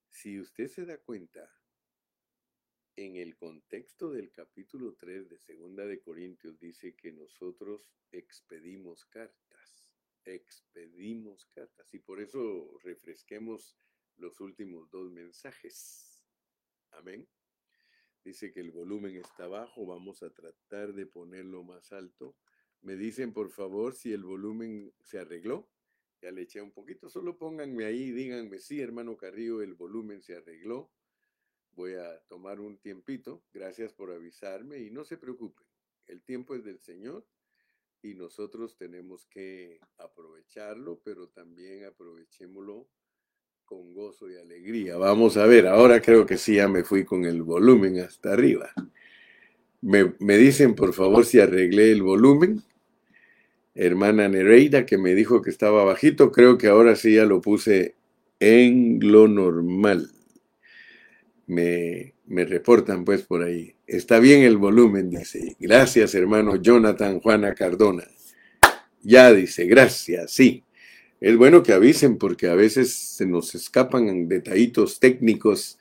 Si 0.10 0.40
usted 0.40 0.68
se 0.68 0.86
da 0.86 0.98
cuenta, 0.98 1.50
en 2.96 3.16
el 3.16 3.36
contexto 3.36 4.12
del 4.12 4.32
capítulo 4.32 4.94
3 4.96 5.30
de 5.30 5.40
Segunda 5.40 5.86
de 5.86 6.02
Corintios 6.02 6.60
dice 6.60 6.96
que 6.96 7.12
nosotros 7.12 7.90
expedimos 8.12 9.06
cartas, 9.06 9.88
expedimos 10.26 11.46
cartas, 11.48 11.94
y 11.94 12.00
por 12.00 12.22
eso 12.22 12.78
refresquemos 12.84 13.78
los 14.18 14.40
últimos 14.40 14.90
dos 14.92 15.10
mensajes. 15.12 16.22
Amén. 16.92 17.28
Dice 18.24 18.52
que 18.52 18.60
el 18.60 18.72
volumen 18.72 19.16
está 19.16 19.48
bajo, 19.48 19.86
vamos 19.86 20.22
a 20.22 20.30
tratar 20.30 20.94
de 20.94 21.08
ponerlo 21.08 21.64
más 21.64 21.92
alto. 21.92 22.38
Me 22.82 22.96
dicen 22.96 23.34
por 23.34 23.50
favor 23.50 23.96
si 23.96 24.14
el 24.14 24.24
volumen 24.24 24.94
se 25.02 25.18
arregló. 25.18 25.72
Ya 26.22 26.32
le 26.32 26.44
eché 26.44 26.62
un 26.62 26.72
poquito, 26.72 27.10
solo 27.10 27.38
pónganme 27.38 27.86
ahí, 27.86 28.12
díganme, 28.12 28.60
sí, 28.60 28.80
hermano 28.80 29.18
Carrillo, 29.18 29.62
el 29.62 29.74
volumen 29.74 30.22
se 30.22 30.36
arregló. 30.36 30.92
Voy 31.72 31.94
a 31.96 32.20
tomar 32.28 32.60
un 32.60 32.78
tiempito, 32.78 33.44
gracias 33.54 33.94
por 33.94 34.12
avisarme 34.12 34.80
y 34.80 34.92
no 34.92 35.04
se 35.04 35.18
preocupen, 35.18 35.66
el 36.08 36.22
tiempo 36.22 36.54
es 36.54 36.64
del 36.64 36.80
Señor 36.80 37.26
y 38.04 38.14
nosotros 38.14 38.78
tenemos 38.78 39.26
que 39.26 39.80
aprovecharlo, 39.98 41.02
pero 41.04 41.30
también 41.30 41.86
aprovechémoslo 41.86 42.88
con 43.66 43.94
gozo 43.94 44.30
y 44.30 44.36
alegría. 44.36 44.98
Vamos 44.98 45.38
a 45.38 45.46
ver, 45.46 45.68
ahora 45.68 46.02
creo 46.02 46.26
que 46.26 46.38
sí, 46.38 46.56
ya 46.56 46.68
me 46.68 46.84
fui 46.84 47.06
con 47.06 47.26
el 47.26 47.42
volumen 47.42 48.00
hasta 48.00 48.34
arriba. 48.34 48.72
Me, 49.82 50.14
me 50.20 50.38
dicen, 50.38 50.76
por 50.76 50.94
favor, 50.94 51.26
si 51.26 51.40
arreglé 51.40 51.92
el 51.92 52.04
volumen. 52.04 52.62
Hermana 53.74 54.28
Nereida, 54.28 54.86
que 54.86 54.98
me 54.98 55.16
dijo 55.16 55.42
que 55.42 55.50
estaba 55.50 55.84
bajito, 55.84 56.32
creo 56.32 56.58
que 56.58 56.68
ahora 56.68 56.96
sí 56.96 57.16
ya 57.16 57.26
lo 57.26 57.42
puse 57.42 57.96
en 58.40 59.00
lo 59.02 59.28
normal. 59.28 60.12
Me, 61.48 62.14
me 62.26 62.46
reportan 62.46 63.06
pues 63.06 63.24
por 63.24 63.44
ahí. 63.44 63.76
Está 63.88 64.20
bien 64.20 64.44
el 64.44 64.58
volumen, 64.58 65.10
dice. 65.10 65.56
Gracias, 65.60 66.16
hermano 66.16 66.56
Jonathan 66.56 67.20
Juana 67.20 67.54
Cardona. 67.54 68.06
Ya 69.04 69.34
dice, 69.34 69.66
gracias, 69.66 70.32
sí. 70.32 70.64
Es 71.20 71.38
bueno 71.38 71.62
que 71.62 71.74
avisen 71.74 72.18
porque 72.18 72.48
a 72.48 72.56
veces 72.56 72.94
se 72.94 73.26
nos 73.26 73.54
escapan 73.54 74.28
detallitos 74.28 75.00
técnicos, 75.00 75.78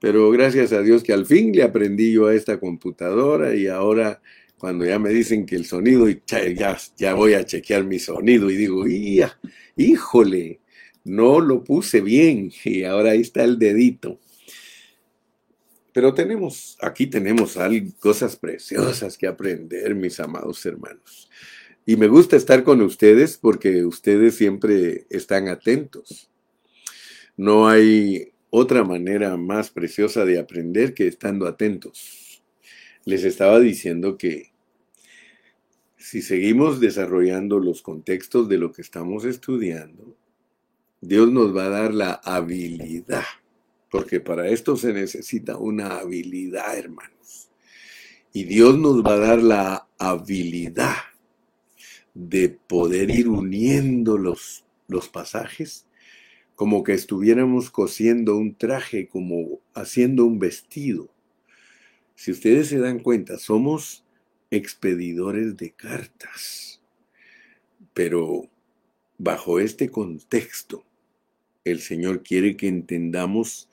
pero 0.00 0.30
gracias 0.30 0.72
a 0.72 0.82
Dios 0.82 1.02
que 1.02 1.12
al 1.12 1.26
fin 1.26 1.52
le 1.52 1.62
aprendí 1.62 2.12
yo 2.12 2.26
a 2.26 2.34
esta 2.34 2.60
computadora 2.60 3.54
y 3.54 3.66
ahora 3.66 4.20
cuando 4.58 4.84
ya 4.84 4.98
me 4.98 5.10
dicen 5.10 5.46
que 5.46 5.56
el 5.56 5.66
sonido, 5.66 6.06
ya, 6.26 6.78
ya 6.96 7.14
voy 7.14 7.34
a 7.34 7.44
chequear 7.44 7.84
mi 7.84 7.98
sonido 7.98 8.50
y 8.50 8.56
digo, 8.56 8.84
híjole, 9.76 10.60
no 11.04 11.40
lo 11.40 11.62
puse 11.62 12.00
bien 12.00 12.50
y 12.64 12.84
ahora 12.84 13.10
ahí 13.10 13.20
está 13.20 13.44
el 13.44 13.58
dedito. 13.58 14.20
Pero 15.92 16.12
tenemos, 16.12 16.76
aquí 16.80 17.06
tenemos 17.06 17.56
cosas 18.00 18.36
preciosas 18.36 19.16
que 19.16 19.28
aprender, 19.28 19.94
mis 19.94 20.18
amados 20.18 20.64
hermanos. 20.66 21.30
Y 21.86 21.96
me 21.96 22.08
gusta 22.08 22.36
estar 22.36 22.64
con 22.64 22.80
ustedes 22.80 23.36
porque 23.36 23.84
ustedes 23.84 24.34
siempre 24.34 25.06
están 25.10 25.48
atentos. 25.48 26.30
No 27.36 27.68
hay 27.68 28.32
otra 28.50 28.82
manera 28.82 29.36
más 29.36 29.70
preciosa 29.70 30.24
de 30.24 30.38
aprender 30.38 30.94
que 30.94 31.06
estando 31.06 31.46
atentos. 31.46 32.23
Les 33.04 33.24
estaba 33.24 33.60
diciendo 33.60 34.16
que 34.16 34.52
si 35.96 36.22
seguimos 36.22 36.80
desarrollando 36.80 37.58
los 37.58 37.82
contextos 37.82 38.48
de 38.48 38.58
lo 38.58 38.72
que 38.72 38.82
estamos 38.82 39.24
estudiando, 39.24 40.16
Dios 41.00 41.30
nos 41.30 41.54
va 41.56 41.66
a 41.66 41.70
dar 41.70 41.94
la 41.94 42.12
habilidad, 42.12 43.24
porque 43.90 44.20
para 44.20 44.48
esto 44.48 44.76
se 44.76 44.92
necesita 44.92 45.58
una 45.58 45.96
habilidad, 45.98 46.76
hermanos. 46.76 47.50
Y 48.32 48.44
Dios 48.44 48.78
nos 48.78 49.02
va 49.04 49.14
a 49.14 49.18
dar 49.18 49.42
la 49.42 49.88
habilidad 49.98 50.96
de 52.14 52.48
poder 52.48 53.10
ir 53.10 53.28
uniendo 53.28 54.18
los, 54.18 54.64
los 54.88 55.08
pasajes 55.08 55.86
como 56.54 56.84
que 56.84 56.92
estuviéramos 56.92 57.70
cosiendo 57.70 58.36
un 58.36 58.54
traje, 58.54 59.08
como 59.08 59.60
haciendo 59.74 60.24
un 60.24 60.38
vestido. 60.38 61.10
Si 62.14 62.30
ustedes 62.30 62.68
se 62.68 62.78
dan 62.78 63.00
cuenta, 63.00 63.38
somos 63.38 64.04
expedidores 64.50 65.56
de 65.56 65.72
cartas, 65.72 66.80
pero 67.92 68.48
bajo 69.18 69.58
este 69.58 69.90
contexto, 69.90 70.84
el 71.64 71.80
Señor 71.80 72.22
quiere 72.22 72.56
que 72.56 72.68
entendamos 72.68 73.68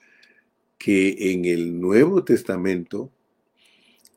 que 0.78 1.32
en 1.32 1.44
el 1.44 1.80
Nuevo 1.80 2.24
Testamento 2.24 3.12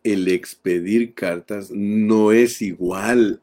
el 0.03 0.27
expedir 0.27 1.13
cartas 1.13 1.71
no 1.71 2.31
es 2.31 2.61
igual 2.61 3.41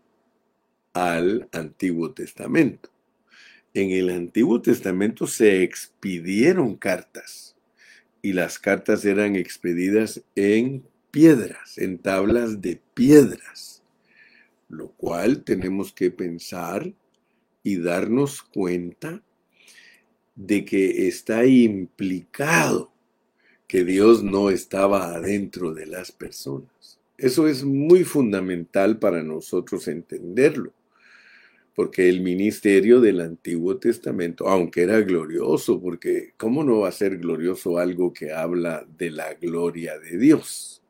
al 0.93 1.49
Antiguo 1.53 2.13
Testamento. 2.13 2.91
En 3.75 3.91
el 3.91 4.11
Antiguo 4.11 4.61
Testamento 4.61 5.27
se 5.27 5.63
expidieron 5.63 6.77
cartas 6.77 7.52
y 8.23 8.33
las 8.33 8.59
cartas 8.59 9.05
eran 9.05 9.35
expedidas 9.37 10.23
en 10.37 10.85
piedras, 11.11 11.77
en 11.77 11.99
tablas 11.99 12.63
de 12.63 12.81
piedras, 12.95 13.83
lo 14.69 14.89
cual 14.93 15.43
tenemos 15.43 15.93
que 15.93 16.11
pensar 16.11 16.93
y 17.65 17.77
darnos 17.77 18.43
cuenta 18.43 19.21
de 20.37 20.65
que 20.65 21.09
está 21.09 21.45
implicado 21.45 22.93
que 23.67 23.85
Dios 23.85 24.23
no 24.23 24.51
estaba 24.51 25.15
adentro 25.15 25.75
de 25.75 25.87
las 25.87 26.13
personas. 26.13 26.99
Eso 27.19 27.49
es 27.49 27.65
muy 27.65 28.05
fundamental 28.05 28.99
para 28.99 29.23
nosotros 29.23 29.89
entenderlo 29.89 30.73
porque 31.75 32.09
el 32.09 32.21
ministerio 32.21 33.01
del 33.01 33.21
Antiguo 33.21 33.79
Testamento, 33.79 34.49
aunque 34.49 34.83
era 34.83 35.01
glorioso, 35.01 35.81
porque 35.81 36.35
¿cómo 36.37 36.65
no 36.65 36.81
va 36.81 36.89
a 36.89 36.93
ser 36.93 37.19
glorioso 37.19 37.79
algo 37.79 38.13
que 38.13 38.33
habla 38.33 38.87
de 38.99 39.11
la 39.11 39.35
gloria 39.35 39.99
de 39.99 40.19
Dios? 40.19 40.83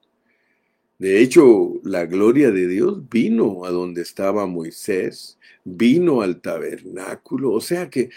De 0.98 1.20
hecho, 1.20 1.80
la 1.82 2.06
gloria 2.06 2.50
de 2.52 2.68
Dios 2.68 3.08
vino 3.08 3.64
a 3.64 3.70
donde 3.70 4.02
estaba 4.02 4.46
Moisés, 4.46 5.38
vino 5.64 6.22
al 6.22 6.40
tabernáculo, 6.40 7.52
o 7.52 7.60
sea 7.60 7.90
que 7.90 8.10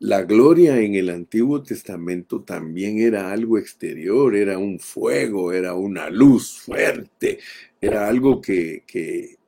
la 0.00 0.22
gloria 0.22 0.80
en 0.80 0.94
el 0.94 1.10
Antiguo 1.10 1.62
Testamento 1.62 2.42
también 2.42 2.98
era 3.00 3.32
algo 3.32 3.58
exterior, 3.58 4.36
era 4.36 4.56
un 4.56 4.78
fuego, 4.78 5.52
era 5.52 5.74
una 5.74 6.08
luz 6.08 6.60
fuerte, 6.60 7.40
era 7.80 8.08
algo 8.08 8.40
que, 8.40 8.84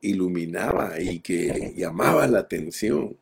iluminaba 0.01 0.99
y 0.99 1.19
que 1.19 1.73
llamaba 1.77 2.27
la 2.27 2.39
atención. 2.39 3.15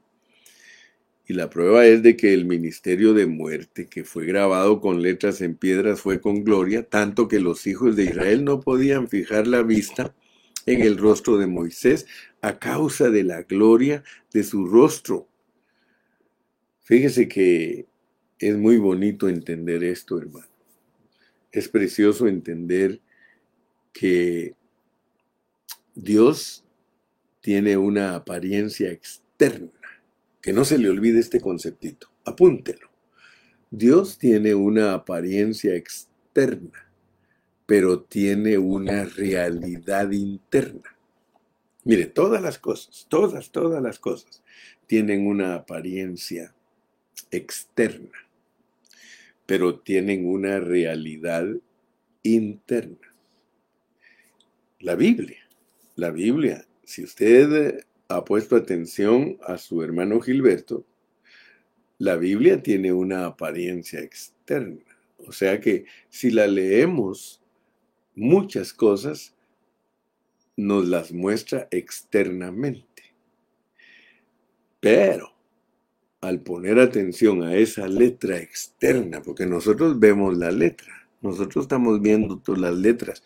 Y 1.27 1.33
la 1.33 1.51
prueba 1.51 1.85
es 1.85 2.01
de 2.01 2.17
que 2.17 2.33
el 2.33 2.45
ministerio 2.45 3.13
de 3.13 3.27
muerte, 3.27 3.85
que 3.87 4.03
fue 4.03 4.25
grabado 4.25 4.81
con 4.81 5.03
letras 5.03 5.41
en 5.41 5.55
piedras, 5.55 6.01
fue 6.01 6.21
con 6.21 6.43
gloria, 6.43 6.81
tanto 6.89 7.27
que 7.27 7.39
los 7.39 7.67
hijos 7.67 7.95
de 7.95 8.05
Israel 8.05 8.43
no 8.43 8.59
podían 8.61 9.07
fijar 9.07 9.45
la 9.45 9.61
vista 9.61 10.15
en 10.65 10.81
el 10.81 10.97
rostro 10.97 11.37
de 11.37 11.45
Moisés 11.45 12.07
a 12.41 12.57
causa 12.57 13.11
de 13.11 13.23
la 13.23 13.43
gloria 13.43 14.03
de 14.33 14.43
su 14.43 14.65
rostro. 14.65 15.28
Fíjese 16.89 17.27
que 17.27 17.85
es 18.39 18.57
muy 18.57 18.77
bonito 18.77 19.29
entender 19.29 19.83
esto, 19.83 20.17
hermano. 20.17 20.49
Es 21.51 21.69
precioso 21.69 22.27
entender 22.27 22.99
que 23.93 24.55
Dios 25.93 26.65
tiene 27.41 27.77
una 27.77 28.15
apariencia 28.15 28.89
externa. 28.89 29.69
Que 30.41 30.51
no 30.51 30.65
se 30.65 30.79
le 30.79 30.89
olvide 30.89 31.19
este 31.19 31.39
conceptito. 31.39 32.09
Apúntelo. 32.25 32.89
Dios 33.69 34.17
tiene 34.17 34.55
una 34.55 34.95
apariencia 34.95 35.75
externa, 35.75 36.91
pero 37.67 38.01
tiene 38.01 38.57
una 38.57 39.03
realidad 39.05 40.09
interna. 40.09 40.97
Mire, 41.83 42.07
todas 42.07 42.41
las 42.41 42.57
cosas, 42.57 43.05
todas, 43.07 43.51
todas 43.51 43.79
las 43.79 43.99
cosas 43.99 44.41
tienen 44.87 45.27
una 45.27 45.53
apariencia 45.53 46.55
externa, 47.31 48.17
pero 49.45 49.79
tienen 49.79 50.27
una 50.27 50.59
realidad 50.59 51.47
interna. 52.23 53.13
La 54.79 54.95
Biblia, 54.95 55.47
la 55.95 56.11
Biblia, 56.11 56.65
si 56.83 57.03
usted 57.03 57.85
ha 58.07 58.25
puesto 58.25 58.55
atención 58.55 59.37
a 59.43 59.57
su 59.57 59.83
hermano 59.83 60.19
Gilberto, 60.21 60.85
la 61.97 62.15
Biblia 62.15 62.63
tiene 62.63 62.93
una 62.93 63.25
apariencia 63.25 63.99
externa. 63.99 64.83
O 65.17 65.31
sea 65.31 65.59
que 65.59 65.85
si 66.09 66.31
la 66.31 66.47
leemos, 66.47 67.41
muchas 68.15 68.73
cosas 68.73 69.35
nos 70.55 70.87
las 70.87 71.11
muestra 71.11 71.67
externamente. 71.71 73.03
Pero 74.79 75.33
al 76.21 76.41
poner 76.41 76.79
atención 76.79 77.43
a 77.43 77.55
esa 77.55 77.87
letra 77.87 78.37
externa, 78.37 79.21
porque 79.21 79.45
nosotros 79.45 79.99
vemos 79.99 80.37
la 80.37 80.51
letra, 80.51 81.07
nosotros 81.21 81.65
estamos 81.65 82.01
viendo 82.01 82.39
todas 82.39 82.61
las 82.61 82.75
letras, 82.75 83.23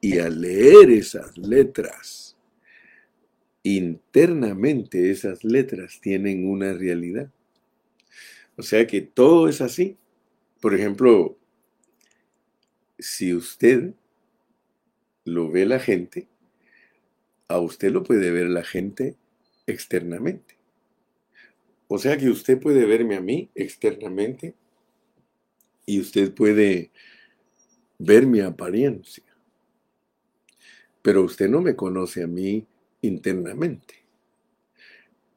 y 0.00 0.18
al 0.18 0.40
leer 0.40 0.90
esas 0.90 1.36
letras, 1.38 2.36
internamente 3.62 5.10
esas 5.10 5.42
letras 5.44 6.00
tienen 6.00 6.48
una 6.48 6.72
realidad. 6.72 7.30
O 8.56 8.62
sea 8.62 8.86
que 8.86 9.00
todo 9.02 9.48
es 9.48 9.60
así. 9.60 9.96
Por 10.60 10.74
ejemplo, 10.74 11.36
si 12.98 13.34
usted 13.34 13.92
lo 15.24 15.50
ve 15.50 15.66
la 15.66 15.80
gente, 15.80 16.28
a 17.48 17.58
usted 17.58 17.90
lo 17.90 18.02
puede 18.02 18.30
ver 18.30 18.48
la 18.48 18.64
gente 18.64 19.16
externamente. 19.66 20.55
O 21.88 21.98
sea 21.98 22.16
que 22.18 22.28
usted 22.28 22.60
puede 22.60 22.84
verme 22.84 23.16
a 23.16 23.20
mí 23.20 23.50
externamente 23.54 24.54
y 25.84 26.00
usted 26.00 26.34
puede 26.34 26.90
ver 27.98 28.26
mi 28.26 28.40
apariencia. 28.40 29.24
Pero 31.02 31.22
usted 31.22 31.48
no 31.48 31.60
me 31.60 31.76
conoce 31.76 32.24
a 32.24 32.26
mí 32.26 32.66
internamente. 33.02 33.94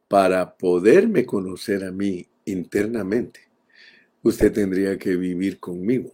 Para 0.07 0.57
poderme 0.57 1.25
conocer 1.25 1.83
a 1.83 1.91
mí 1.91 2.27
internamente, 2.45 3.41
usted 4.23 4.51
tendría 4.51 4.97
que 4.97 5.15
vivir 5.15 5.59
conmigo. 5.59 6.11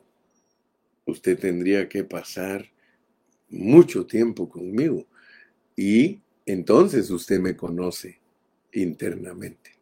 Usted 1.06 1.39
tendría 1.39 1.88
que 1.88 2.04
pasar 2.04 2.70
mucho 3.50 4.06
tiempo 4.06 4.50
conmigo. 4.50 5.06
Y 5.77 6.22
entonces 6.46 7.10
usted 7.10 7.39
me 7.39 7.56
conoce 7.56 8.20
internamente. 8.74 9.75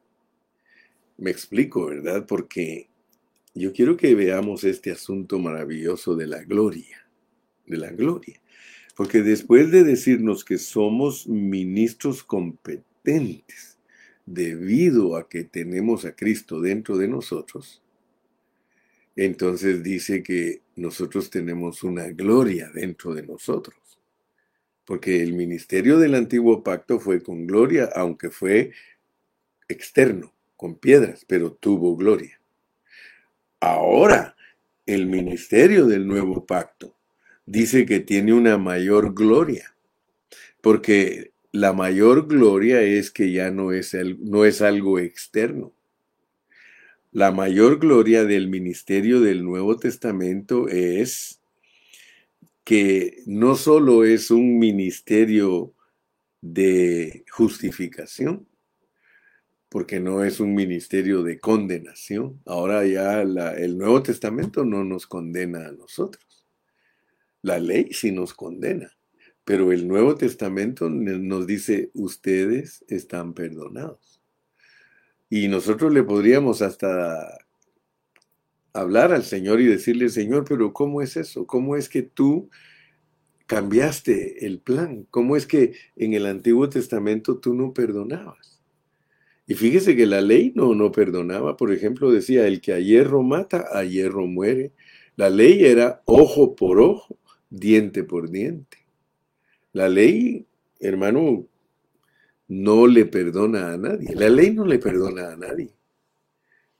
Me 1.18 1.32
explico, 1.32 1.86
¿verdad? 1.86 2.26
Porque 2.26 2.90
yo 3.54 3.72
quiero 3.72 3.98
que 3.98 4.16
veamos 4.16 4.64
este 4.64 4.92
asunto 4.92 5.40
maravilloso 5.40 6.16
de 6.16 6.28
la 6.28 6.44
gloria, 6.44 7.08
de 7.66 7.78
la 7.78 7.92
gloria. 7.92 8.42
Porque 8.96 9.22
después 9.22 9.72
de 9.72 9.84
decirnos 9.84 10.44
que 10.44 10.58
somos 10.58 11.28
ministros 11.28 12.24
competentes 12.24 13.78
debido 14.26 15.18
a 15.18 15.28
que 15.28 15.44
tenemos 15.44 16.06
a 16.06 16.16
Cristo 16.16 16.62
dentro 16.62 16.98
de 16.98 17.08
nosotros, 17.08 17.82
entonces 19.16 19.84
dice 19.84 20.24
que 20.24 20.62
nosotros 20.76 21.30
tenemos 21.30 21.84
una 21.84 22.08
gloria 22.10 22.72
dentro 22.74 23.14
de 23.14 23.24
nosotros. 23.24 23.78
Porque 24.86 25.22
el 25.22 25.34
ministerio 25.34 25.98
del 25.98 26.16
antiguo 26.16 26.64
pacto 26.64 27.00
fue 27.00 27.22
con 27.22 27.46
gloria, 27.48 27.90
aunque 27.96 28.30
fue 28.30 28.72
externo, 29.68 30.34
con 30.56 30.76
piedras, 30.76 31.26
pero 31.28 31.54
tuvo 31.54 31.96
gloria. 31.96 32.40
Ahora, 33.60 34.36
el 34.86 35.06
ministerio 35.06 35.86
del 35.86 36.08
nuevo 36.08 36.46
pacto 36.46 36.98
dice 37.46 37.86
que 37.86 38.00
tiene 38.00 38.34
una 38.34 38.58
mayor 38.58 39.14
gloria, 39.14 39.76
porque 40.62 41.32
la 41.52 41.72
mayor 41.74 42.28
gloria 42.28 42.82
es 42.82 43.12
que 43.12 43.32
ya 43.32 43.52
no 43.52 43.72
es, 43.72 43.94
el, 43.94 44.18
no 44.24 44.46
es 44.46 44.62
algo 44.62 45.00
externo. 45.00 45.74
La 47.12 47.32
mayor 47.32 47.80
gloria 47.80 48.26
del 48.26 48.48
ministerio 48.48 49.22
del 49.22 49.44
Nuevo 49.44 49.78
Testamento 49.78 50.68
es 50.68 51.40
que 52.64 53.22
no 53.28 53.56
solo 53.56 54.04
es 54.04 54.32
un 54.32 54.58
ministerio 54.58 55.74
de 56.42 57.24
justificación, 57.30 58.48
porque 59.74 60.00
no 60.00 60.24
es 60.24 60.40
un 60.40 60.54
ministerio 60.54 61.24
de 61.24 61.40
condenación. 61.40 62.40
Ahora 62.46 62.86
ya 62.86 63.24
el 63.24 63.76
Nuevo 63.76 64.04
Testamento 64.04 64.64
no 64.64 64.84
nos 64.84 65.08
condena 65.08 65.66
a 65.68 65.72
nosotros. 65.72 66.46
La 67.42 67.58
ley 67.58 67.92
sí 67.92 68.12
nos 68.12 68.36
condena, 68.36 68.96
pero 69.44 69.72
el 69.72 69.88
Nuevo 69.88 70.14
Testamento 70.14 70.92
nos 70.92 71.48
dice, 71.48 71.90
ustedes 71.96 72.86
están 72.88 73.34
perdonados. 73.34 74.22
Y 75.28 75.48
nosotros 75.48 75.92
le 75.92 76.04
podríamos 76.04 76.62
hasta 76.62 77.36
hablar 78.74 79.12
al 79.12 79.24
Señor 79.24 79.60
y 79.60 79.66
decirle, 79.66 80.10
Señor, 80.10 80.46
pero 80.48 80.72
¿cómo 80.72 81.02
es 81.02 81.18
eso? 81.18 81.48
¿Cómo 81.48 81.78
es 81.78 81.90
que 81.90 82.04
tú 82.04 82.52
cambiaste 83.48 84.46
el 84.46 84.60
plan? 84.60 85.08
¿Cómo 85.10 85.36
es 85.36 85.48
que 85.48 85.74
en 85.96 86.14
el 86.14 86.28
Antiguo 86.28 86.70
Testamento 86.70 87.40
tú 87.40 87.56
no 87.56 87.74
perdonabas? 87.74 88.53
Y 89.46 89.56
fíjese 89.56 89.96
que 89.96 90.06
la 90.06 90.22
ley 90.22 90.54
no, 90.56 90.74
no 90.74 90.92
perdonaba. 90.92 91.58
Por 91.58 91.74
ejemplo, 91.74 92.12
decía, 92.12 92.48
el 92.48 92.62
que 92.62 92.74
a 92.74 92.80
hierro 92.80 93.24
mata, 93.24 93.66
a 93.72 93.84
hierro 93.84 94.26
muere. 94.26 94.72
La 95.16 95.30
ley 95.30 95.66
era 95.66 96.02
ojo 96.06 96.56
por 96.56 96.80
ojo, 96.80 97.18
diente 97.50 98.04
por 98.04 98.30
diente. 98.30 98.78
La 99.74 99.90
ley, 99.90 100.46
hermano, 100.80 101.48
no 102.48 102.88
le 102.88 103.06
perdona 103.06 103.74
a 103.74 103.78
nadie. 103.78 104.16
La 104.16 104.30
ley 104.30 104.52
no 104.52 104.66
le 104.66 104.80
perdona 104.80 105.34
a 105.34 105.36
nadie. 105.36 105.74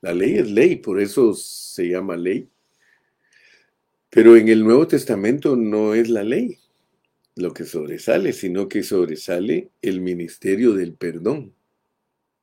La 0.00 0.12
ley 0.12 0.38
es 0.38 0.50
ley, 0.50 0.76
por 0.76 1.00
eso 1.00 1.34
se 1.34 1.88
llama 1.88 2.16
ley. 2.16 2.48
Pero 4.10 4.36
en 4.36 4.48
el 4.48 4.62
Nuevo 4.62 4.86
Testamento 4.86 5.56
no 5.56 5.94
es 5.94 6.08
la 6.08 6.22
ley 6.22 6.58
lo 7.36 7.52
que 7.52 7.64
sobresale, 7.64 8.32
sino 8.32 8.68
que 8.68 8.82
sobresale 8.82 9.70
el 9.82 10.00
ministerio 10.00 10.72
del 10.72 10.94
perdón, 10.94 11.52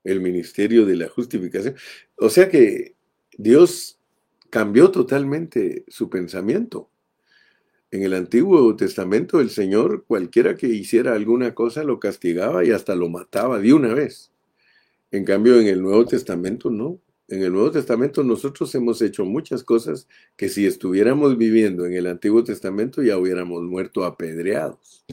el 0.04 0.22
ministerio 0.22 0.86
de 0.86 0.96
la 0.96 1.10
justificación. 1.10 1.76
O 2.16 2.30
sea 2.30 2.50
que 2.50 2.96
Dios 3.38 4.00
cambió 4.50 4.92
totalmente 4.92 5.86
su 5.88 6.10
pensamiento. 6.10 6.90
En 7.92 8.04
el 8.04 8.14
Antiguo 8.14 8.76
Testamento 8.76 9.42
el 9.42 9.50
Señor, 9.50 10.06
cualquiera 10.06 10.56
que 10.56 10.68
hiciera 10.68 11.14
alguna 11.14 11.54
cosa, 11.54 11.84
lo 11.84 12.00
castigaba 12.00 12.64
y 12.64 12.72
hasta 12.72 12.96
lo 12.96 13.10
mataba 13.10 13.60
de 13.60 13.74
una 13.74 13.94
vez. 13.94 14.32
En 15.12 15.26
cambio, 15.26 15.60
en 15.60 15.68
el 15.68 15.82
Nuevo 15.82 16.06
Testamento 16.06 16.70
no. 16.70 17.00
En 17.28 17.44
el 17.44 17.52
Nuevo 17.52 17.72
Testamento 17.72 18.24
nosotros 18.24 18.74
hemos 18.76 19.02
hecho 19.02 19.26
muchas 19.26 19.64
cosas 19.64 20.08
que 20.36 20.50
si 20.50 20.66
estuviéramos 20.66 21.38
viviendo 21.38 21.86
en 21.86 21.94
el 21.94 22.08
Antiguo 22.08 22.44
Testamento 22.44 23.02
ya 23.04 23.18
hubiéramos 23.18 23.64
muerto 23.64 24.04
apedreados. 24.04 25.06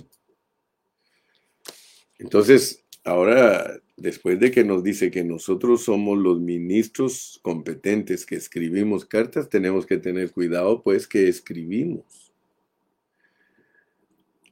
Entonces, 2.19 2.85
ahora, 3.05 3.81
después 3.97 4.39
de 4.41 4.51
que 4.51 4.65
nos 4.65 4.83
dice 4.83 5.11
que 5.11 5.25
nosotros 5.25 5.85
somos 5.85 6.19
los 6.19 6.41
ministros 6.41 7.41
competentes 7.43 8.27
que 8.27 8.37
escribimos 8.37 9.05
cartas, 9.05 9.49
tenemos 9.49 9.87
que 9.87 9.99
tener 9.99 10.31
cuidado, 10.33 10.83
pues, 10.83 11.07
que 11.07 11.29
escribimos. 11.29 12.33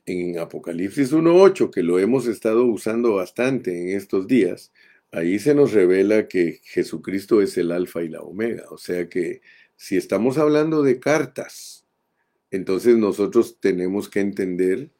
En 0.06 0.38
Apocalipsis 0.38 1.12
1.8, 1.12 1.70
que 1.70 1.82
lo 1.82 1.98
hemos 1.98 2.26
estado 2.26 2.64
usando 2.64 3.14
bastante 3.14 3.80
en 3.80 3.96
estos 3.96 4.26
días, 4.26 4.72
ahí 5.10 5.38
se 5.38 5.54
nos 5.54 5.72
revela 5.72 6.28
que 6.28 6.60
Jesucristo 6.62 7.42
es 7.42 7.58
el 7.58 7.72
alfa 7.72 8.02
y 8.02 8.08
la 8.08 8.20
omega. 8.20 8.64
O 8.70 8.78
sea 8.78 9.08
que 9.08 9.40
si 9.76 9.96
estamos 9.96 10.38
hablando 10.38 10.82
de 10.82 11.00
cartas, 11.00 11.86
entonces 12.50 12.96
nosotros 12.96 13.58
tenemos 13.60 14.08
que 14.08 14.20
entender 14.20 14.90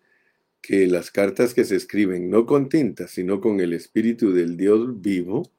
que 0.66 0.88
las 0.88 1.12
cartas 1.12 1.54
que 1.54 1.64
se 1.64 1.76
escriben 1.76 2.28
no 2.28 2.44
con 2.44 2.68
tinta, 2.68 3.06
sino 3.06 3.40
con 3.40 3.60
el 3.60 3.72
espíritu 3.72 4.32
del 4.32 4.56
Dios 4.56 5.00
vivo, 5.00 5.52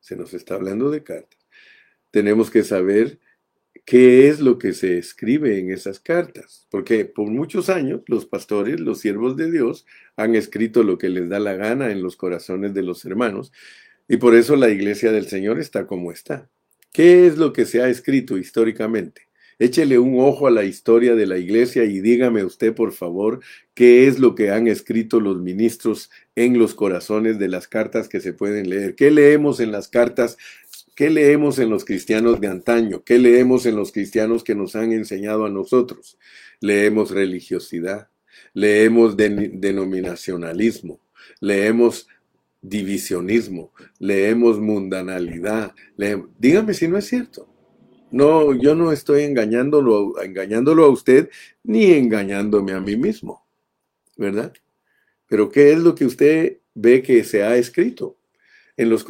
se 0.00 0.16
nos 0.16 0.34
está 0.34 0.54
hablando 0.54 0.90
de 0.90 1.02
cartas. 1.02 1.38
Tenemos 2.10 2.50
que 2.50 2.62
saber 2.62 3.20
qué 3.86 4.28
es 4.28 4.40
lo 4.40 4.58
que 4.58 4.74
se 4.74 4.98
escribe 4.98 5.58
en 5.58 5.70
esas 5.70 5.98
cartas, 5.98 6.66
porque 6.70 7.06
por 7.06 7.30
muchos 7.30 7.70
años 7.70 8.02
los 8.06 8.26
pastores, 8.26 8.80
los 8.80 9.00
siervos 9.00 9.34
de 9.34 9.50
Dios, 9.50 9.86
han 10.14 10.34
escrito 10.34 10.82
lo 10.82 10.98
que 10.98 11.08
les 11.08 11.30
da 11.30 11.40
la 11.40 11.54
gana 11.54 11.90
en 11.90 12.02
los 12.02 12.16
corazones 12.16 12.74
de 12.74 12.82
los 12.82 13.06
hermanos, 13.06 13.52
y 14.08 14.18
por 14.18 14.34
eso 14.34 14.56
la 14.56 14.68
iglesia 14.68 15.10
del 15.10 15.26
Señor 15.26 15.58
está 15.58 15.86
como 15.86 16.12
está. 16.12 16.50
¿Qué 16.92 17.26
es 17.26 17.38
lo 17.38 17.54
que 17.54 17.64
se 17.64 17.80
ha 17.80 17.88
escrito 17.88 18.36
históricamente? 18.36 19.29
Échele 19.60 19.98
un 19.98 20.18
ojo 20.18 20.46
a 20.46 20.50
la 20.50 20.64
historia 20.64 21.14
de 21.14 21.26
la 21.26 21.36
iglesia 21.36 21.84
y 21.84 22.00
dígame 22.00 22.42
usted, 22.44 22.74
por 22.74 22.92
favor, 22.92 23.40
qué 23.74 24.08
es 24.08 24.18
lo 24.18 24.34
que 24.34 24.50
han 24.50 24.66
escrito 24.66 25.20
los 25.20 25.36
ministros 25.36 26.10
en 26.34 26.58
los 26.58 26.74
corazones 26.74 27.38
de 27.38 27.48
las 27.48 27.68
cartas 27.68 28.08
que 28.08 28.20
se 28.20 28.32
pueden 28.32 28.70
leer. 28.70 28.94
¿Qué 28.94 29.10
leemos 29.10 29.60
en 29.60 29.70
las 29.70 29.88
cartas? 29.88 30.38
¿Qué 30.96 31.10
leemos 31.10 31.58
en 31.58 31.68
los 31.68 31.84
cristianos 31.84 32.40
de 32.40 32.48
antaño? 32.48 33.02
¿Qué 33.04 33.18
leemos 33.18 33.66
en 33.66 33.76
los 33.76 33.92
cristianos 33.92 34.44
que 34.44 34.54
nos 34.54 34.76
han 34.76 34.92
enseñado 34.92 35.44
a 35.44 35.50
nosotros? 35.50 36.16
Leemos 36.60 37.10
religiosidad, 37.10 38.08
leemos 38.54 39.14
denominacionalismo, 39.14 41.00
leemos 41.38 42.08
divisionismo, 42.62 43.74
leemos 43.98 44.58
mundanalidad. 44.58 45.74
Dígame 46.38 46.72
si 46.72 46.88
no 46.88 46.96
es 46.96 47.06
cierto. 47.06 47.49
No, 48.10 48.54
yo 48.54 48.74
no 48.74 48.92
estoy 48.92 49.22
engañándolo, 49.22 50.20
engañándolo 50.22 50.84
a 50.84 50.88
usted 50.90 51.30
ni 51.62 51.92
engañándome 51.92 52.72
a 52.72 52.80
mí 52.80 52.96
mismo, 52.96 53.46
¿verdad? 54.16 54.52
Pero 55.28 55.50
¿qué 55.50 55.72
es 55.72 55.78
lo 55.80 55.94
que 55.94 56.06
usted 56.06 56.58
ve 56.74 57.02
que 57.02 57.24
se 57.24 57.42
ha 57.44 57.56
escrito 57.56 58.16
en 58.76 58.90
los 58.90 59.06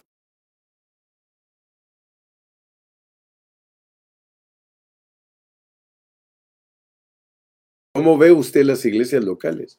¿Cómo 7.95 8.19
ve 8.19 8.33
usted 8.33 8.65
las 8.65 8.85
iglesias 8.85 9.25
locales? 9.25 9.79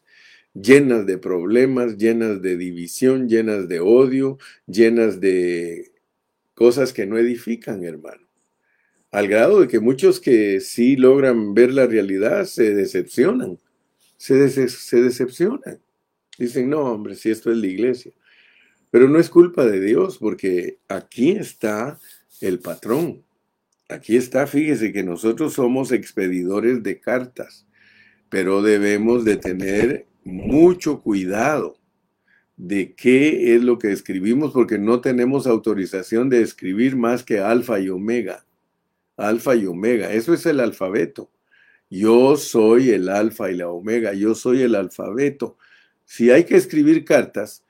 llenas 0.54 1.06
de 1.06 1.18
problemas, 1.18 1.98
llenas 1.98 2.42
de 2.42 2.58
división, 2.58 3.30
llenas 3.30 3.68
de 3.68 3.80
odio, 3.80 4.38
llenas 4.68 5.20
de 5.22 5.92
cosas 6.54 6.94
que 6.94 7.06
no 7.06 7.18
edifican, 7.18 7.84
hermano. 7.84 8.31
Al 9.12 9.28
grado 9.28 9.62
de 9.62 9.68
que 9.68 9.80
muchos 9.80 10.20
que 10.20 10.62
sí 10.62 10.96
logran 10.96 11.54
ver 11.54 11.74
la 11.74 11.86
realidad 11.86 12.46
se 12.46 12.74
decepcionan, 12.74 13.60
se, 14.18 14.50
se 14.50 15.02
decepcionan. 15.02 15.80
Dicen, 16.38 16.70
no, 16.70 16.82
hombre, 16.82 17.16
si 17.16 17.30
esto 17.30 17.52
es 17.52 17.58
la 17.58 17.68
iglesia. 17.68 18.14
Pero 18.90 19.10
no 19.10 19.20
es 19.20 19.30
culpa 19.30 19.66
de 19.66 19.80
Dios, 19.80 20.18
porque 20.18 20.80
aquí 20.88 21.32
está 21.32 22.00
el 22.42 22.60
patrón. 22.60 23.24
Aquí 23.90 24.16
está, 24.16 24.48
fíjese 24.48 24.94
que 24.94 25.04
nosotros 25.04 25.54
somos 25.54 25.92
expedidores 25.92 26.82
de 26.82 27.00
cartas, 27.00 27.68
pero 28.30 28.62
debemos 28.62 29.26
de 29.26 29.36
tener 29.36 30.06
mucho 30.24 31.02
cuidado 31.02 31.78
de 32.56 32.94
qué 32.94 33.56
es 33.56 33.64
lo 33.64 33.80
que 33.80 33.92
escribimos 33.92 34.54
porque 34.54 34.78
no 34.78 35.02
tenemos 35.02 35.48
autorización 35.48 36.30
de 36.30 36.42
escribir 36.42 36.96
más 36.96 37.24
que 37.24 37.40
alfa 37.40 37.80
y 37.80 37.90
omega. 37.90 38.46
Alfa 39.22 39.56
y 39.56 39.66
omega. 39.66 40.12
Eso 40.12 40.34
es 40.34 40.46
el 40.46 40.60
alfabeto. 40.60 41.30
Yo 41.90 42.38
soy 42.38 42.92
el 42.92 43.10
alfa 43.10 43.52
y 43.52 43.56
la 43.56 43.68
omega, 43.70 44.14
yo 44.14 44.34
soy 44.34 44.62
el 44.62 44.76
alfabeto. 44.76 45.58
Si 46.06 46.32
hay 46.32 46.46
que 46.46 46.56
escribir 46.56 47.04
cartas 47.04 47.66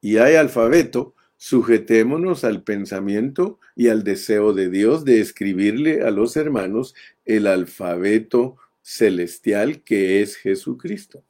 y 0.00 0.18
hay 0.18 0.34
alfabeto, 0.34 1.14
sujetémonos 1.36 2.44
al 2.44 2.62
pensamiento 2.62 3.58
y 3.74 3.88
al 3.88 4.04
deseo 4.04 4.52
de 4.52 4.70
Dios 4.70 5.04
de 5.04 5.20
escribirle 5.20 6.02
a 6.02 6.10
los 6.10 6.36
hermanos 6.36 6.94
el 7.24 7.46
alfabeto 7.46 8.56
celestial 8.82 9.82
que 9.82 10.20
es 10.22 10.36
Jesucristo. 10.36 11.24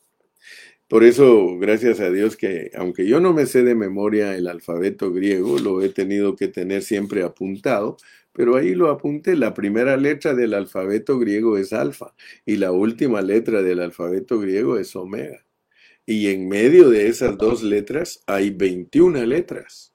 Por 0.89 1.05
eso, 1.05 1.59
gracias 1.59 2.01
a 2.01 2.11
Dios 2.11 2.37
que, 2.37 2.71
aunque 2.75 3.07
yo 3.07 3.21
no 3.21 3.33
me 3.33 3.47
sé 3.47 3.63
de 3.63 3.75
memoria 3.75 4.37
el 4.37 4.47
alfabeto 4.47 5.11
griego, 5.11 5.59
lo 5.59 5.81
he 5.81 5.89
tenido 5.89 6.37
que 6.37 6.49
tener 6.49 6.83
siempre 6.83 7.23
apuntado, 7.23 7.97
pero 8.33 8.57
ahí 8.57 8.75
lo 8.75 8.91
apunté. 8.91 9.37
La 9.37 9.55
primera 9.55 9.97
letra 9.97 10.35
del 10.35 10.55
alfabeto 10.55 11.19
griego 11.19 11.59
es 11.59 11.73
alfa 11.73 12.15
y 12.47 12.57
la 12.57 12.73
última 12.73 13.23
letra 13.23 13.63
del 13.63 13.81
alfabeto 13.81 14.41
griego 14.41 14.79
es 14.79 14.97
omega. 14.97 15.45
Y 16.05 16.29
en 16.29 16.49
medio 16.49 16.91
de 16.91 17.09
esas 17.09 17.39
dos 17.39 17.63
letras 17.63 18.23
hay 18.27 18.51
21 18.51 19.25
letras, 19.25 19.93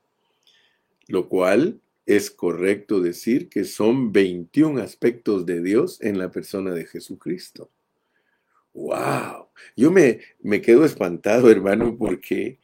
lo 1.07 1.27
cual 1.27 1.81
es 2.05 2.31
correcto 2.31 3.01
decir 3.01 3.49
que 3.49 3.65
son 3.65 4.13
21 4.13 4.81
aspectos 4.81 5.45
de 5.45 5.61
Dios 5.61 6.01
en 6.01 6.17
la 6.17 6.31
persona 6.31 6.71
de 6.71 6.85
Jesucristo. 6.85 7.69
¡Wow! 8.73 9.47
Yo 9.75 9.91
me, 9.91 10.19
me 10.41 10.61
quedo 10.61 10.85
espantado, 10.85 11.51
hermano, 11.51 11.97
porque 11.97 12.59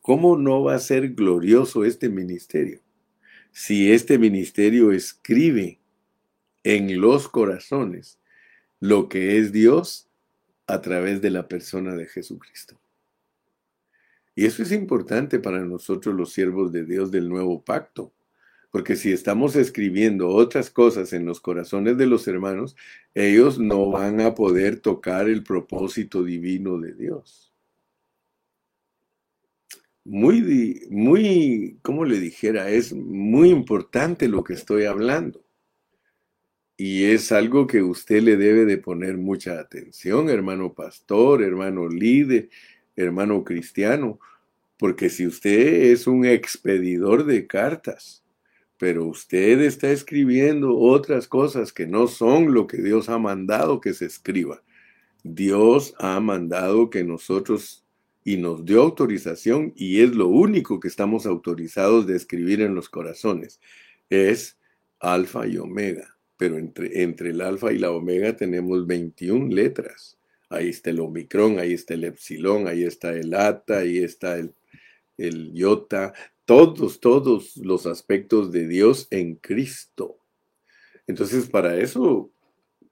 ¿cómo 0.00 0.38
no 0.38 0.62
va 0.62 0.76
a 0.76 0.78
ser 0.78 1.10
glorioso 1.10 1.84
este 1.84 2.08
ministerio? 2.08 2.80
Si 3.60 3.90
este 3.90 4.20
ministerio 4.20 4.92
escribe 4.92 5.80
en 6.62 7.00
los 7.00 7.28
corazones 7.28 8.20
lo 8.78 9.08
que 9.08 9.38
es 9.38 9.50
Dios 9.50 10.08
a 10.68 10.80
través 10.80 11.20
de 11.22 11.30
la 11.30 11.48
persona 11.48 11.96
de 11.96 12.06
Jesucristo. 12.06 12.80
Y 14.36 14.46
eso 14.46 14.62
es 14.62 14.70
importante 14.70 15.40
para 15.40 15.64
nosotros 15.64 16.14
los 16.14 16.32
siervos 16.32 16.70
de 16.70 16.84
Dios 16.84 17.10
del 17.10 17.28
nuevo 17.28 17.64
pacto, 17.64 18.12
porque 18.70 18.94
si 18.94 19.10
estamos 19.10 19.56
escribiendo 19.56 20.28
otras 20.28 20.70
cosas 20.70 21.12
en 21.12 21.26
los 21.26 21.40
corazones 21.40 21.98
de 21.98 22.06
los 22.06 22.28
hermanos, 22.28 22.76
ellos 23.12 23.58
no 23.58 23.90
van 23.90 24.20
a 24.20 24.36
poder 24.36 24.78
tocar 24.78 25.28
el 25.28 25.42
propósito 25.42 26.22
divino 26.22 26.78
de 26.78 26.94
Dios. 26.94 27.47
Muy, 30.08 30.86
muy, 30.88 31.78
como 31.82 32.06
le 32.06 32.18
dijera, 32.18 32.70
es 32.70 32.94
muy 32.94 33.50
importante 33.50 34.26
lo 34.26 34.42
que 34.42 34.54
estoy 34.54 34.86
hablando. 34.86 35.44
Y 36.78 37.04
es 37.04 37.30
algo 37.30 37.66
que 37.66 37.82
usted 37.82 38.22
le 38.22 38.38
debe 38.38 38.64
de 38.64 38.78
poner 38.78 39.18
mucha 39.18 39.60
atención, 39.60 40.30
hermano 40.30 40.72
pastor, 40.72 41.42
hermano 41.42 41.88
líder, 41.88 42.48
hermano 42.96 43.44
cristiano, 43.44 44.18
porque 44.78 45.10
si 45.10 45.26
usted 45.26 45.90
es 45.92 46.06
un 46.06 46.24
expedidor 46.24 47.26
de 47.26 47.46
cartas, 47.46 48.24
pero 48.78 49.04
usted 49.04 49.60
está 49.60 49.90
escribiendo 49.90 50.74
otras 50.74 51.28
cosas 51.28 51.70
que 51.70 51.86
no 51.86 52.06
son 52.06 52.54
lo 52.54 52.66
que 52.66 52.78
Dios 52.78 53.10
ha 53.10 53.18
mandado 53.18 53.82
que 53.82 53.92
se 53.92 54.06
escriba. 54.06 54.62
Dios 55.22 55.94
ha 55.98 56.18
mandado 56.20 56.88
que 56.88 57.04
nosotros 57.04 57.84
y 58.28 58.36
nos 58.36 58.62
dio 58.62 58.82
autorización 58.82 59.72
y 59.74 60.02
es 60.02 60.14
lo 60.14 60.28
único 60.28 60.80
que 60.80 60.88
estamos 60.88 61.24
autorizados 61.24 62.06
de 62.06 62.14
escribir 62.14 62.60
en 62.60 62.74
los 62.74 62.90
corazones. 62.90 63.58
Es 64.10 64.58
alfa 65.00 65.46
y 65.46 65.56
omega, 65.56 66.14
pero 66.36 66.58
entre, 66.58 67.04
entre 67.04 67.30
el 67.30 67.40
alfa 67.40 67.72
y 67.72 67.78
la 67.78 67.90
omega 67.90 68.36
tenemos 68.36 68.86
21 68.86 69.48
letras. 69.48 70.18
Ahí 70.50 70.68
está 70.68 70.90
el 70.90 71.00
omicron, 71.00 71.58
ahí 71.58 71.72
está 71.72 71.94
el 71.94 72.04
epsilon, 72.04 72.68
ahí 72.68 72.84
está 72.84 73.14
el 73.14 73.32
ata, 73.32 73.78
ahí 73.78 73.96
está 73.96 74.36
el, 74.36 74.52
el 75.16 75.54
iota, 75.54 76.12
todos, 76.44 77.00
todos 77.00 77.56
los 77.56 77.86
aspectos 77.86 78.52
de 78.52 78.68
Dios 78.68 79.08
en 79.10 79.36
Cristo. 79.36 80.18
Entonces, 81.06 81.48
para 81.48 81.78
eso, 81.78 82.30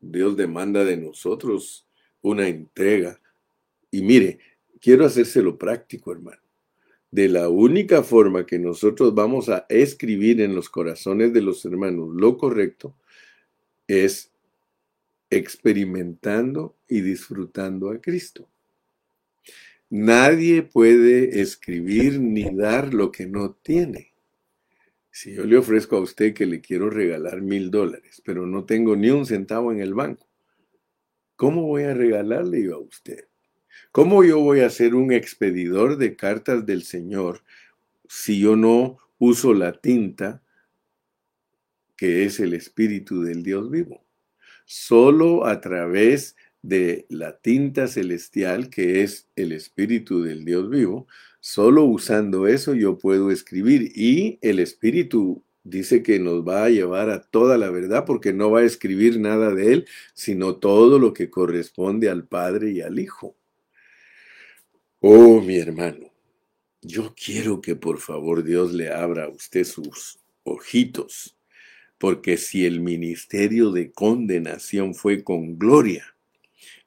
Dios 0.00 0.34
demanda 0.34 0.82
de 0.82 0.96
nosotros 0.96 1.86
una 2.22 2.48
entrega. 2.48 3.20
Y 3.90 4.00
mire, 4.00 4.38
quiero 4.86 5.04
hacérselo 5.04 5.58
práctico, 5.58 6.12
hermano. 6.12 6.40
De 7.10 7.28
la 7.28 7.48
única 7.48 8.04
forma 8.04 8.46
que 8.46 8.56
nosotros 8.56 9.12
vamos 9.16 9.48
a 9.48 9.66
escribir 9.68 10.40
en 10.40 10.54
los 10.54 10.68
corazones 10.68 11.32
de 11.32 11.42
los 11.42 11.64
hermanos 11.64 12.10
lo 12.14 12.38
correcto 12.38 12.96
es 13.88 14.30
experimentando 15.28 16.76
y 16.86 17.00
disfrutando 17.00 17.90
a 17.90 18.00
Cristo. 18.00 18.48
Nadie 19.90 20.62
puede 20.62 21.40
escribir 21.40 22.20
ni 22.20 22.44
dar 22.54 22.94
lo 22.94 23.10
que 23.10 23.26
no 23.26 23.54
tiene. 23.54 24.12
Si 25.10 25.34
yo 25.34 25.46
le 25.46 25.56
ofrezco 25.56 25.96
a 25.96 26.00
usted 26.00 26.32
que 26.32 26.46
le 26.46 26.60
quiero 26.60 26.90
regalar 26.90 27.42
mil 27.42 27.72
dólares, 27.72 28.22
pero 28.24 28.46
no 28.46 28.64
tengo 28.64 28.94
ni 28.94 29.10
un 29.10 29.26
centavo 29.26 29.72
en 29.72 29.80
el 29.80 29.94
banco, 29.94 30.28
¿cómo 31.34 31.62
voy 31.66 31.82
a 31.82 31.94
regalarle 31.94 32.62
yo 32.62 32.76
a 32.76 32.78
usted? 32.78 33.26
¿Cómo 33.92 34.24
yo 34.24 34.40
voy 34.40 34.60
a 34.60 34.70
ser 34.70 34.94
un 34.94 35.12
expedidor 35.12 35.96
de 35.96 36.16
cartas 36.16 36.66
del 36.66 36.82
Señor 36.82 37.42
si 38.08 38.40
yo 38.40 38.56
no 38.56 38.98
uso 39.18 39.54
la 39.54 39.72
tinta 39.72 40.42
que 41.96 42.24
es 42.24 42.40
el 42.40 42.54
Espíritu 42.54 43.22
del 43.22 43.42
Dios 43.42 43.70
vivo? 43.70 44.04
Solo 44.64 45.46
a 45.46 45.60
través 45.60 46.36
de 46.62 47.06
la 47.08 47.38
tinta 47.38 47.86
celestial 47.86 48.70
que 48.70 49.02
es 49.02 49.28
el 49.36 49.52
espíritu 49.52 50.22
del 50.22 50.44
Dios 50.44 50.68
vivo, 50.68 51.06
solo 51.38 51.84
usando 51.84 52.48
eso 52.48 52.74
yo 52.74 52.98
puedo 52.98 53.30
escribir 53.30 53.92
y 53.94 54.38
el 54.42 54.58
espíritu 54.58 55.44
dice 55.62 56.02
que 56.02 56.18
nos 56.18 56.46
va 56.46 56.64
a 56.64 56.70
llevar 56.70 57.10
a 57.10 57.20
toda 57.22 57.56
la 57.56 57.70
verdad 57.70 58.04
porque 58.04 58.32
no 58.32 58.50
va 58.50 58.60
a 58.60 58.64
escribir 58.64 59.20
nada 59.20 59.54
de 59.54 59.72
él, 59.74 59.86
sino 60.14 60.56
todo 60.56 60.98
lo 60.98 61.12
que 61.12 61.30
corresponde 61.30 62.08
al 62.08 62.26
Padre 62.26 62.72
y 62.72 62.80
al 62.80 62.98
Hijo. 62.98 63.36
Oh, 65.08 65.40
mi 65.40 65.56
hermano, 65.56 66.10
yo 66.82 67.14
quiero 67.14 67.60
que 67.60 67.76
por 67.76 68.00
favor 68.00 68.42
Dios 68.42 68.74
le 68.74 68.90
abra 68.90 69.26
a 69.26 69.28
usted 69.28 69.62
sus 69.62 70.18
ojitos, 70.42 71.38
porque 71.96 72.36
si 72.36 72.66
el 72.66 72.80
ministerio 72.80 73.70
de 73.70 73.92
condenación 73.92 74.96
fue 74.96 75.22
con 75.22 75.60
gloria, 75.60 76.16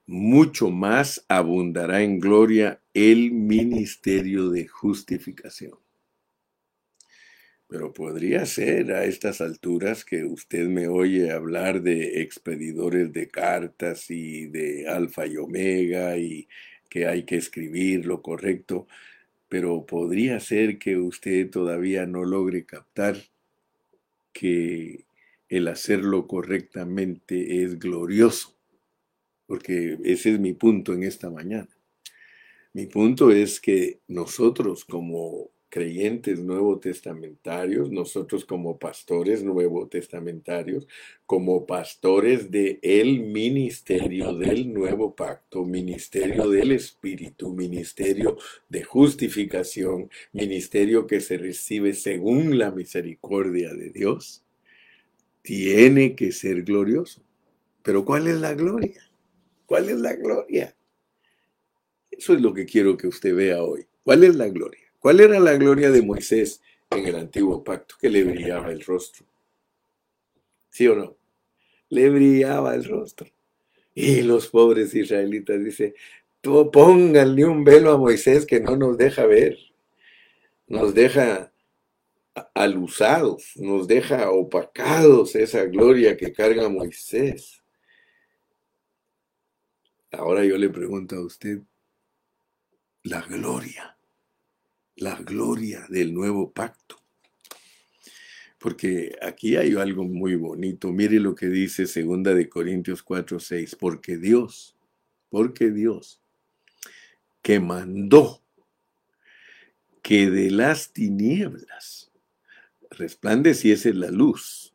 mucho 0.06 0.70
más 0.70 1.24
abundará 1.30 2.02
en 2.04 2.20
gloria 2.20 2.82
el 2.94 3.32
ministerio 3.32 4.50
de 4.50 4.68
justificación. 4.68 5.80
Pero 7.70 7.94
podría 7.94 8.46
ser 8.46 8.92
a 8.92 9.06
estas 9.06 9.40
alturas 9.40 10.04
que 10.04 10.26
usted 10.26 10.68
me 10.68 10.90
oye 10.90 11.32
hablar 11.32 11.82
de 11.82 12.22
expedidores 12.22 13.14
de 13.14 13.30
cartas 13.30 14.12
y 14.12 14.48
de 14.48 14.90
alfa 14.90 15.26
y 15.26 15.38
omega 15.38 16.18
y 16.18 16.50
que 16.90 17.08
hay 17.08 17.24
que 17.24 17.38
escribir 17.38 18.06
lo 18.06 18.22
correcto, 18.22 18.88
pero 19.48 19.86
podría 19.86 20.40
ser 20.40 20.80
que 20.80 20.98
usted 20.98 21.50
todavía 21.50 22.06
no 22.06 22.26
logre 22.26 22.66
captar 22.66 23.18
que 24.34 25.06
el 25.50 25.68
hacerlo 25.68 26.28
correctamente 26.28 27.64
es 27.64 27.80
glorioso 27.80 28.60
porque 29.50 29.98
ese 30.04 30.34
es 30.34 30.40
mi 30.40 30.54
punto 30.54 30.94
en 30.94 31.02
esta 31.02 31.32
mañana. 31.32 31.68
Mi 32.72 32.86
punto 32.86 33.32
es 33.32 33.60
que 33.60 34.00
nosotros 34.08 34.86
como 34.86 35.50
creyentes 35.70 36.40
nuevo 36.40 36.80
testamentarios, 36.80 37.92
nosotros 37.92 38.44
como 38.44 38.78
pastores 38.80 39.44
nuevo 39.44 39.88
testamentarios, 39.88 40.88
como 41.26 41.66
pastores 41.66 42.50
de 42.52 42.80
el 42.82 43.20
ministerio 43.20 44.34
del 44.34 44.74
nuevo 44.74 45.16
pacto, 45.16 45.64
ministerio 45.64 46.50
del 46.50 46.72
Espíritu, 46.72 47.54
ministerio 47.54 48.38
de 48.68 48.84
justificación, 48.84 50.10
ministerio 50.34 51.08
que 51.08 51.22
se 51.22 51.38
recibe 51.38 51.94
según 51.94 52.58
la 52.58 52.72
misericordia 52.72 53.74
de 53.74 53.92
Dios, 53.92 54.44
tiene 55.42 56.16
que 56.16 56.32
ser 56.32 56.64
glorioso. 56.64 57.22
Pero 57.84 58.04
¿cuál 58.04 58.28
es 58.28 58.40
la 58.40 58.54
gloria? 58.54 59.10
¿Cuál 59.66 59.90
es 59.90 60.00
la 60.00 60.14
gloria? 60.16 60.76
Eso 62.12 62.34
es 62.34 62.42
lo 62.42 62.54
que 62.54 62.66
quiero 62.66 62.98
que 62.98 63.08
usted 63.08 63.34
vea 63.36 63.64
hoy. 63.64 63.86
¿Cuál 64.04 64.24
es 64.24 64.36
la 64.36 64.50
gloria? 64.50 64.89
¿Cuál 65.00 65.22
era 65.22 65.40
la 65.40 65.54
gloria 65.54 65.92
de 65.92 66.02
Moisés 66.02 66.62
en 66.90 67.06
el 67.06 67.16
antiguo 67.16 67.64
pacto? 67.64 67.96
Que 68.00 68.10
le 68.10 68.24
brillaba 68.24 68.72
el 68.72 68.84
rostro. 68.84 69.26
¿Sí 70.70 70.88
o 70.88 70.96
no? 70.96 71.18
Le 71.90 72.10
brillaba 72.10 72.76
el 72.76 72.86
rostro. 72.86 73.28
Y 73.94 74.22
los 74.22 74.48
pobres 74.48 74.94
israelitas 74.94 75.64
dicen, 75.64 75.94
tú 76.42 76.70
pónganle 76.72 77.46
un 77.46 77.64
velo 77.64 77.92
a 77.92 77.98
Moisés 77.98 78.46
que 78.46 78.60
no 78.60 78.76
nos 78.76 78.98
deja 78.98 79.26
ver. 79.26 79.58
Nos 80.68 80.94
deja 80.94 81.52
alusados, 82.54 83.54
nos 83.56 83.88
deja 83.88 84.30
opacados 84.32 85.36
esa 85.36 85.66
gloria 85.66 86.16
que 86.16 86.32
carga 86.32 86.70
Moisés. 86.70 87.62
Ahora 90.12 90.44
yo 90.44 90.58
le 90.58 90.70
pregunto 90.70 91.16
a 91.16 91.26
usted, 91.26 91.60
la 93.04 93.22
gloria, 93.22 93.98
la 95.00 95.16
gloria 95.16 95.86
del 95.90 96.14
nuevo 96.14 96.52
pacto. 96.52 97.02
Porque 98.58 99.18
aquí 99.22 99.56
hay 99.56 99.76
algo 99.76 100.04
muy 100.04 100.36
bonito. 100.36 100.92
Mire 100.92 101.20
lo 101.20 101.34
que 101.34 101.48
dice 101.48 101.88
segunda 101.88 102.34
de 102.34 102.50
Corintios 102.50 103.02
4, 103.02 103.40
6. 103.40 103.76
Porque 103.76 104.18
Dios, 104.18 104.76
porque 105.30 105.72
Dios, 105.72 106.22
que 107.42 107.62
mandó 107.62 108.42
que 110.02 110.30
de 110.30 110.52
las 110.52 110.92
tinieblas 110.92 112.12
resplandeciese 112.90 113.94
la 113.94 114.12
luz, 114.12 114.74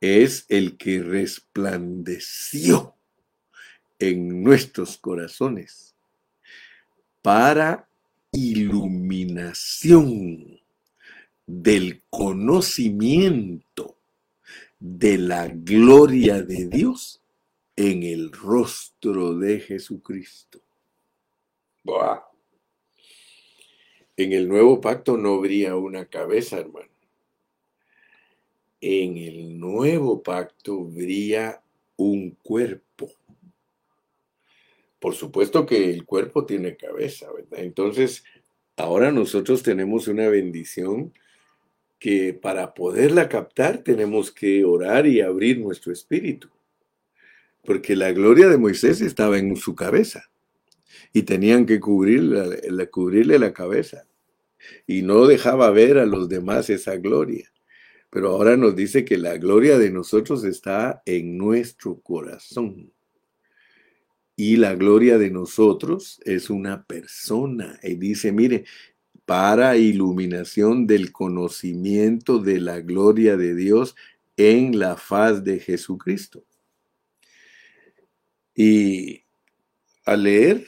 es 0.00 0.46
el 0.48 0.76
que 0.76 1.02
resplandeció 1.02 2.96
en 3.98 4.42
nuestros 4.42 4.98
corazones 4.98 5.94
para 7.22 7.88
iluminación 8.36 10.60
del 11.46 12.02
conocimiento 12.10 13.96
de 14.78 15.18
la 15.18 15.48
gloria 15.48 16.42
de 16.42 16.66
Dios 16.66 17.22
en 17.76 18.02
el 18.02 18.32
rostro 18.32 19.38
de 19.38 19.60
Jesucristo. 19.60 20.60
En 24.16 24.32
el 24.32 24.48
nuevo 24.48 24.80
pacto 24.80 25.16
no 25.16 25.34
habría 25.34 25.76
una 25.76 26.06
cabeza, 26.06 26.58
hermano. 26.58 26.88
En 28.80 29.16
el 29.16 29.58
nuevo 29.58 30.22
pacto 30.22 30.88
habría 30.90 31.62
un 31.96 32.30
cuerpo. 32.42 33.10
Por 34.98 35.14
supuesto 35.14 35.66
que 35.66 35.90
el 35.90 36.04
cuerpo 36.04 36.46
tiene 36.46 36.76
cabeza, 36.76 37.30
¿verdad? 37.32 37.60
Entonces, 37.60 38.24
ahora 38.76 39.12
nosotros 39.12 39.62
tenemos 39.62 40.08
una 40.08 40.28
bendición 40.28 41.12
que 41.98 42.34
para 42.34 42.74
poderla 42.74 43.28
captar 43.28 43.78
tenemos 43.78 44.30
que 44.30 44.64
orar 44.64 45.06
y 45.06 45.20
abrir 45.20 45.58
nuestro 45.60 45.92
espíritu. 45.92 46.48
Porque 47.64 47.96
la 47.96 48.12
gloria 48.12 48.48
de 48.48 48.58
Moisés 48.58 49.00
estaba 49.00 49.38
en 49.38 49.56
su 49.56 49.74
cabeza 49.74 50.30
y 51.12 51.22
tenían 51.22 51.66
que 51.66 51.80
cubrirle, 51.80 52.90
cubrirle 52.90 53.38
la 53.38 53.52
cabeza. 53.52 54.06
Y 54.86 55.02
no 55.02 55.26
dejaba 55.26 55.70
ver 55.70 55.98
a 55.98 56.06
los 56.06 56.28
demás 56.28 56.70
esa 56.70 56.96
gloria. 56.96 57.50
Pero 58.10 58.30
ahora 58.30 58.56
nos 58.56 58.76
dice 58.76 59.04
que 59.04 59.18
la 59.18 59.36
gloria 59.36 59.78
de 59.78 59.90
nosotros 59.90 60.44
está 60.44 61.02
en 61.06 61.36
nuestro 61.36 62.00
corazón. 62.00 62.92
Y 64.36 64.56
la 64.56 64.74
gloria 64.74 65.16
de 65.16 65.30
nosotros 65.30 66.20
es 66.24 66.50
una 66.50 66.84
persona. 66.84 67.80
Y 67.82 67.94
dice, 67.94 68.32
mire, 68.32 68.64
para 69.24 69.76
iluminación 69.76 70.86
del 70.86 71.10
conocimiento 71.10 72.38
de 72.38 72.60
la 72.60 72.80
gloria 72.80 73.36
de 73.36 73.54
Dios 73.54 73.96
en 74.36 74.78
la 74.78 74.96
faz 74.96 75.42
de 75.42 75.58
Jesucristo. 75.58 76.44
Y 78.54 79.24
al 80.04 80.22
leer, 80.22 80.66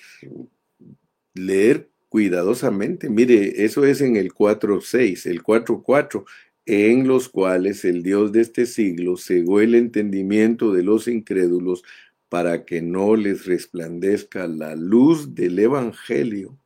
leer 1.35 1.89
cuidadosamente, 2.09 3.09
mire, 3.09 3.65
eso 3.65 3.85
es 3.85 4.01
en 4.01 4.17
el 4.17 4.33
4.6, 4.33 5.27
el 5.27 5.43
4.4, 5.43 6.25
en 6.67 7.07
los 7.07 7.29
cuales 7.29 7.85
el 7.85 8.03
Dios 8.03 8.33
de 8.33 8.43
este 8.43 8.67
siglo 8.67 9.17
cegó 9.17 9.61
el 9.61 9.75
entendimiento 9.75 10.73
de 10.73 10.83
los 10.83 11.09
incrédulos 11.09 11.83
para 12.29 12.65
que 12.65 12.83
no 12.83 13.17
les 13.17 13.47
resplandezca 13.47 14.47
la 14.47 14.75
luz 14.75 15.35
del 15.35 15.59
Evangelio 15.59 16.59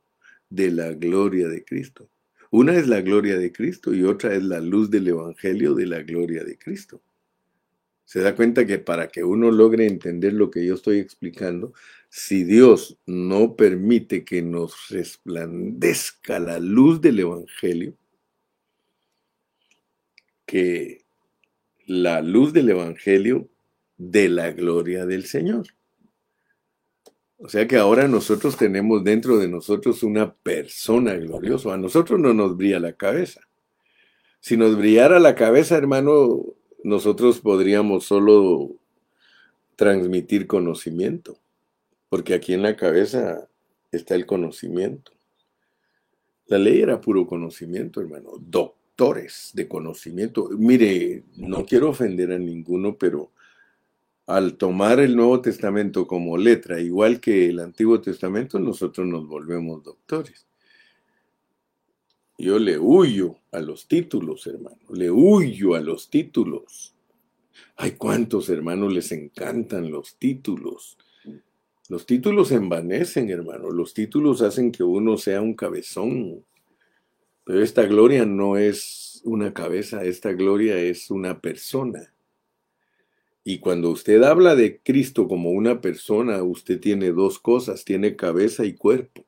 de 0.49 0.71
la 0.71 0.93
gloria 0.93 1.47
de 1.47 1.63
Cristo. 1.63 2.09
Una 2.51 2.75
es 2.75 2.87
la 2.87 3.01
gloria 3.01 3.37
de 3.37 3.51
Cristo 3.51 3.93
y 3.93 4.03
otra 4.03 4.35
es 4.35 4.43
la 4.43 4.59
luz 4.59 4.91
del 4.91 5.07
Evangelio 5.07 5.73
de 5.73 5.87
la 5.87 6.03
gloria 6.03 6.43
de 6.43 6.57
Cristo. 6.57 7.01
Se 8.05 8.19
da 8.19 8.35
cuenta 8.35 8.65
que 8.65 8.77
para 8.77 9.07
que 9.07 9.23
uno 9.23 9.49
logre 9.49 9.87
entender 9.87 10.33
lo 10.33 10.51
que 10.51 10.65
yo 10.65 10.75
estoy 10.75 10.99
explicando, 10.99 11.73
si 12.09 12.43
Dios 12.43 12.99
no 13.07 13.55
permite 13.55 14.23
que 14.23 14.43
nos 14.43 14.89
resplandezca 14.89 16.37
la 16.37 16.59
luz 16.59 17.01
del 17.01 17.21
Evangelio, 17.21 17.97
que 20.45 21.05
la 21.87 22.21
luz 22.21 22.53
del 22.53 22.69
Evangelio 22.69 23.49
de 23.97 24.29
la 24.29 24.51
gloria 24.51 25.05
del 25.05 25.25
Señor. 25.25 25.67
O 27.43 27.49
sea 27.49 27.67
que 27.67 27.75
ahora 27.75 28.07
nosotros 28.07 28.55
tenemos 28.55 29.03
dentro 29.03 29.37
de 29.37 29.49
nosotros 29.49 30.01
una 30.01 30.33
persona 30.33 31.15
gloriosa. 31.15 31.73
A 31.73 31.77
nosotros 31.77 32.17
no 32.17 32.33
nos 32.33 32.55
brilla 32.55 32.79
la 32.79 32.93
cabeza. 32.93 33.41
Si 34.39 34.55
nos 34.55 34.77
brillara 34.77 35.19
la 35.19 35.35
cabeza, 35.35 35.75
hermano, 35.75 36.41
nosotros 36.85 37.41
podríamos 37.41 38.05
solo 38.05 38.77
transmitir 39.75 40.47
conocimiento. 40.47 41.37
Porque 42.07 42.33
aquí 42.33 42.53
en 42.53 42.61
la 42.61 42.77
cabeza 42.77 43.49
está 43.91 44.15
el 44.15 44.25
conocimiento. 44.25 45.11
La 46.45 46.57
ley 46.57 46.81
era 46.81 47.01
puro 47.01 47.27
conocimiento, 47.27 47.99
hermano. 47.99 48.31
Doctores 48.39 49.51
de 49.53 49.67
conocimiento. 49.67 50.47
Mire, 50.57 51.23
no 51.35 51.65
quiero 51.65 51.89
ofender 51.89 52.31
a 52.31 52.39
ninguno, 52.39 52.95
pero 52.97 53.32
al 54.25 54.55
tomar 54.55 54.99
el 54.99 55.15
Nuevo 55.15 55.41
Testamento 55.41 56.07
como 56.07 56.37
letra, 56.37 56.79
igual 56.79 57.19
que 57.19 57.49
el 57.49 57.59
Antiguo 57.59 57.99
Testamento, 57.99 58.59
nosotros 58.59 59.05
nos 59.05 59.27
volvemos 59.27 59.83
doctores. 59.83 60.47
Yo 62.37 62.57
le 62.57 62.79
huyo 62.79 63.37
a 63.51 63.59
los 63.59 63.87
títulos, 63.87 64.47
hermano, 64.47 64.79
le 64.89 65.11
huyo 65.11 65.75
a 65.75 65.81
los 65.81 66.09
títulos. 66.09 66.95
Ay, 67.75 67.91
cuántos 67.91 68.49
hermanos 68.49 68.93
les 68.93 69.11
encantan 69.11 69.91
los 69.91 70.17
títulos. 70.17 70.97
Los 71.89 72.05
títulos 72.05 72.51
envanecen, 72.51 73.29
hermano. 73.29 73.69
Los 73.69 73.93
títulos 73.93 74.41
hacen 74.41 74.71
que 74.71 74.83
uno 74.83 75.17
sea 75.17 75.41
un 75.41 75.53
cabezón. 75.53 76.43
Pero 77.43 77.61
esta 77.61 77.83
gloria 77.83 78.25
no 78.25 78.57
es 78.57 79.21
una 79.25 79.53
cabeza, 79.53 80.03
esta 80.03 80.31
gloria 80.31 80.77
es 80.77 81.11
una 81.11 81.39
persona. 81.39 82.12
Y 83.43 83.59
cuando 83.59 83.89
usted 83.89 84.23
habla 84.23 84.55
de 84.55 84.79
Cristo 84.79 85.27
como 85.27 85.51
una 85.51 85.81
persona, 85.81 86.41
usted 86.43 86.79
tiene 86.79 87.11
dos 87.11 87.39
cosas, 87.39 87.83
tiene 87.83 88.15
cabeza 88.15 88.65
y 88.65 88.73
cuerpo. 88.73 89.25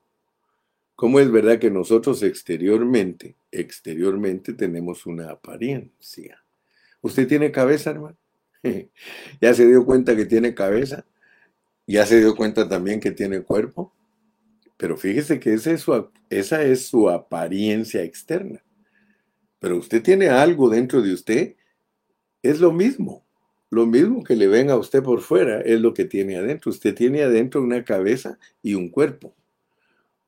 ¿Cómo 0.96 1.20
es 1.20 1.30
verdad 1.30 1.60
que 1.60 1.70
nosotros 1.70 2.24
exteriormente, 2.24 3.36
exteriormente 3.52 4.54
tenemos 4.54 5.06
una 5.06 5.32
apariencia? 5.32 6.42
¿Usted 7.02 7.28
tiene 7.28 7.52
cabeza, 7.52 7.92
hermano? 7.92 8.18
¿Ya 9.42 9.54
se 9.54 9.68
dio 9.68 9.86
cuenta 9.86 10.16
que 10.16 10.26
tiene 10.26 10.56
cabeza? 10.56 11.06
¿Ya 11.86 12.06
se 12.06 12.20
dio 12.20 12.34
cuenta 12.36 12.70
también 12.70 13.02
que 13.02 13.12
tiene 13.12 13.42
cuerpo? 13.42 13.94
Pero 14.78 14.96
fíjese 14.96 15.40
que 15.40 15.54
esa 15.54 15.72
es 15.72 15.82
su, 15.82 16.10
esa 16.30 16.64
es 16.64 16.88
su 16.88 17.10
apariencia 17.10 18.02
externa. 18.02 18.64
Pero 19.60 19.78
usted 19.78 20.02
tiene 20.02 20.30
algo 20.30 20.70
dentro 20.70 21.02
de 21.02 21.14
usted, 21.14 21.56
es 22.42 22.62
lo 22.62 22.72
mismo. 22.72 23.25
Lo 23.76 23.86
mismo 23.86 24.24
que 24.24 24.38
le 24.38 24.48
ven 24.48 24.70
a 24.70 24.78
usted 24.78 25.04
por 25.04 25.20
fuera 25.20 25.60
es 25.60 25.82
lo 25.82 25.94
que 25.94 26.06
tiene 26.06 26.38
adentro. 26.38 26.72
Usted 26.72 26.96
tiene 26.96 27.24
adentro 27.24 27.62
una 27.62 27.84
cabeza 27.84 28.40
y 28.64 28.74
un 28.74 28.88
cuerpo. 28.88 29.36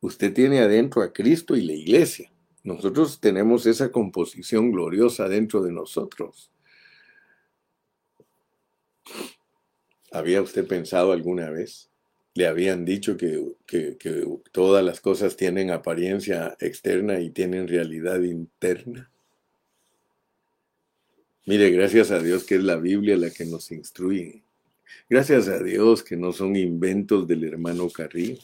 Usted 0.01 0.33
tiene 0.33 0.60
adentro 0.60 1.01
a 1.01 1.13
Cristo 1.13 1.55
y 1.55 1.62
la 1.62 1.71
iglesia. 1.71 2.29
Nosotros 2.65 3.21
tenemos 3.21 3.65
esa 3.65 3.89
composición 3.89 4.73
gloriosa 4.73 5.29
dentro 5.29 5.62
de 5.62 5.71
nosotros. 5.71 6.51
¿Había 10.12 10.41
usted 10.41 10.67
pensado 10.67 11.13
alguna 11.13 11.49
vez? 11.49 11.89
¿Le 12.33 12.47
habían 12.47 12.83
dicho 12.83 13.15
que, 13.15 13.53
que, 13.65 14.27
todas 14.51 14.83
las 14.83 14.99
cosas 14.99 15.38
tienen 15.38 15.71
apariencia 15.71 16.57
externa 16.60 17.21
y 17.21 17.29
tienen 17.29 17.69
realidad 17.69 18.19
interna? 18.23 19.10
Mire, 21.47 21.71
gracias 21.71 22.12
a 22.12 22.19
Dios 22.19 22.43
que 22.43 22.55
es 22.55 22.63
la 22.63 22.75
Biblia 22.75 23.15
la 23.15 23.29
que 23.29 23.45
nos 23.45 23.71
instruye. 23.71 24.43
Gracias 25.10 25.47
a 25.47 25.63
Dios 25.63 26.03
que 26.03 26.17
no 26.17 26.33
son 26.33 26.57
inventos 26.57 27.25
del 27.25 27.45
hermano 27.45 27.89
Carrillo. 27.89 28.38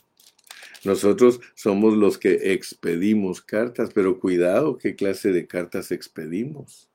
Nosotros 0.86 1.42
somos 1.54 1.98
los 1.98 2.18
que 2.18 2.54
expedimos 2.54 3.42
cartas, 3.42 3.90
pero 3.94 4.22
cuidado 4.22 4.78
qué 4.78 4.96
clase 4.96 5.34
de 5.34 5.46
cartas 5.48 5.92
expedimos. 5.92 6.90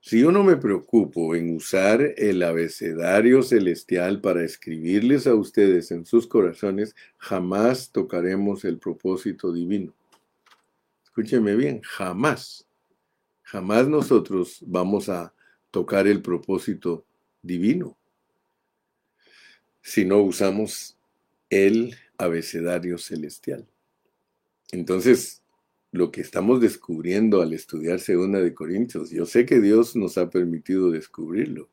Si 0.00 0.20
yo 0.20 0.32
no 0.32 0.42
me 0.42 0.56
preocupo 0.56 1.34
en 1.34 1.54
usar 1.54 2.14
el 2.16 2.42
abecedario 2.42 3.42
celestial 3.42 4.22
para 4.22 4.42
escribirles 4.42 5.26
a 5.26 5.34
ustedes 5.34 5.90
en 5.90 6.06
sus 6.06 6.26
corazones, 6.26 6.96
jamás 7.18 7.92
tocaremos 7.92 8.64
el 8.64 8.78
propósito 8.78 9.52
divino. 9.52 9.92
Escúcheme 11.04 11.56
bien, 11.56 11.82
jamás, 11.82 12.66
jamás 13.50 13.88
nosotros 13.88 14.62
vamos 14.64 15.08
a 15.08 15.34
tocar 15.72 16.06
el 16.06 16.22
propósito 16.22 17.04
divino 17.42 17.98
si 19.82 20.04
no 20.04 20.22
usamos 20.22 20.96
el 21.48 21.96
abecedario 22.16 22.96
celestial. 22.96 23.66
Entonces, 24.70 25.42
lo 25.90 26.12
que 26.12 26.20
estamos 26.20 26.60
descubriendo 26.60 27.42
al 27.42 27.52
estudiar 27.52 27.98
Segunda 27.98 28.40
de 28.40 28.54
Corintios, 28.54 29.10
yo 29.10 29.26
sé 29.26 29.46
que 29.46 29.60
Dios 29.60 29.96
nos 29.96 30.16
ha 30.16 30.30
permitido 30.30 30.92
descubrirlo. 30.92 31.68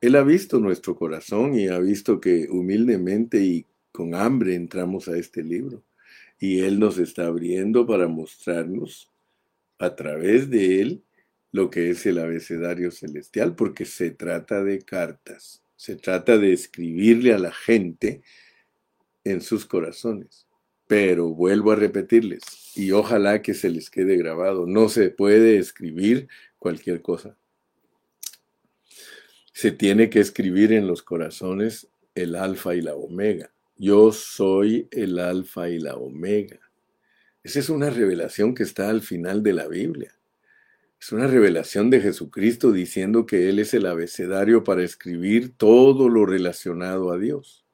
Él 0.00 0.16
ha 0.16 0.22
visto 0.22 0.58
nuestro 0.58 0.96
corazón 0.96 1.54
y 1.54 1.68
ha 1.68 1.78
visto 1.80 2.18
que 2.18 2.48
humildemente 2.48 3.44
y 3.44 3.66
con 3.92 4.14
hambre 4.14 4.54
entramos 4.54 5.08
a 5.08 5.18
este 5.18 5.42
libro. 5.42 5.82
Y 6.40 6.60
Él 6.60 6.78
nos 6.78 6.96
está 6.96 7.26
abriendo 7.26 7.86
para 7.86 8.08
mostrarnos 8.08 9.13
a 9.84 9.96
través 9.96 10.50
de 10.50 10.80
Él 10.80 11.02
lo 11.52 11.70
que 11.70 11.90
es 11.90 12.04
el 12.06 12.18
abecedario 12.18 12.90
celestial, 12.90 13.54
porque 13.54 13.84
se 13.84 14.10
trata 14.10 14.64
de 14.64 14.80
cartas, 14.80 15.62
se 15.76 15.94
trata 15.94 16.36
de 16.36 16.52
escribirle 16.52 17.32
a 17.32 17.38
la 17.38 17.52
gente 17.52 18.22
en 19.22 19.40
sus 19.40 19.64
corazones. 19.64 20.48
Pero 20.88 21.28
vuelvo 21.28 21.70
a 21.70 21.76
repetirles, 21.76 22.42
y 22.74 22.90
ojalá 22.90 23.40
que 23.40 23.54
se 23.54 23.70
les 23.70 23.88
quede 23.88 24.16
grabado, 24.16 24.66
no 24.66 24.88
se 24.88 25.10
puede 25.10 25.58
escribir 25.58 26.28
cualquier 26.58 27.00
cosa. 27.02 27.36
Se 29.52 29.70
tiene 29.70 30.10
que 30.10 30.18
escribir 30.18 30.72
en 30.72 30.88
los 30.88 31.02
corazones 31.02 31.86
el 32.16 32.34
alfa 32.34 32.74
y 32.74 32.80
la 32.80 32.96
omega. 32.96 33.52
Yo 33.76 34.10
soy 34.10 34.88
el 34.90 35.20
alfa 35.20 35.68
y 35.68 35.78
la 35.78 35.94
omega. 35.94 36.58
Esa 37.44 37.58
es 37.58 37.68
una 37.68 37.90
revelación 37.90 38.54
que 38.54 38.62
está 38.62 38.88
al 38.88 39.02
final 39.02 39.42
de 39.42 39.52
la 39.52 39.68
Biblia. 39.68 40.14
Es 40.98 41.12
una 41.12 41.26
revelación 41.26 41.90
de 41.90 42.00
Jesucristo 42.00 42.72
diciendo 42.72 43.26
que 43.26 43.50
Él 43.50 43.58
es 43.58 43.74
el 43.74 43.84
abecedario 43.84 44.64
para 44.64 44.82
escribir 44.82 45.52
todo 45.54 46.08
lo 46.08 46.24
relacionado 46.24 47.12
a 47.12 47.18
Dios. 47.18 47.66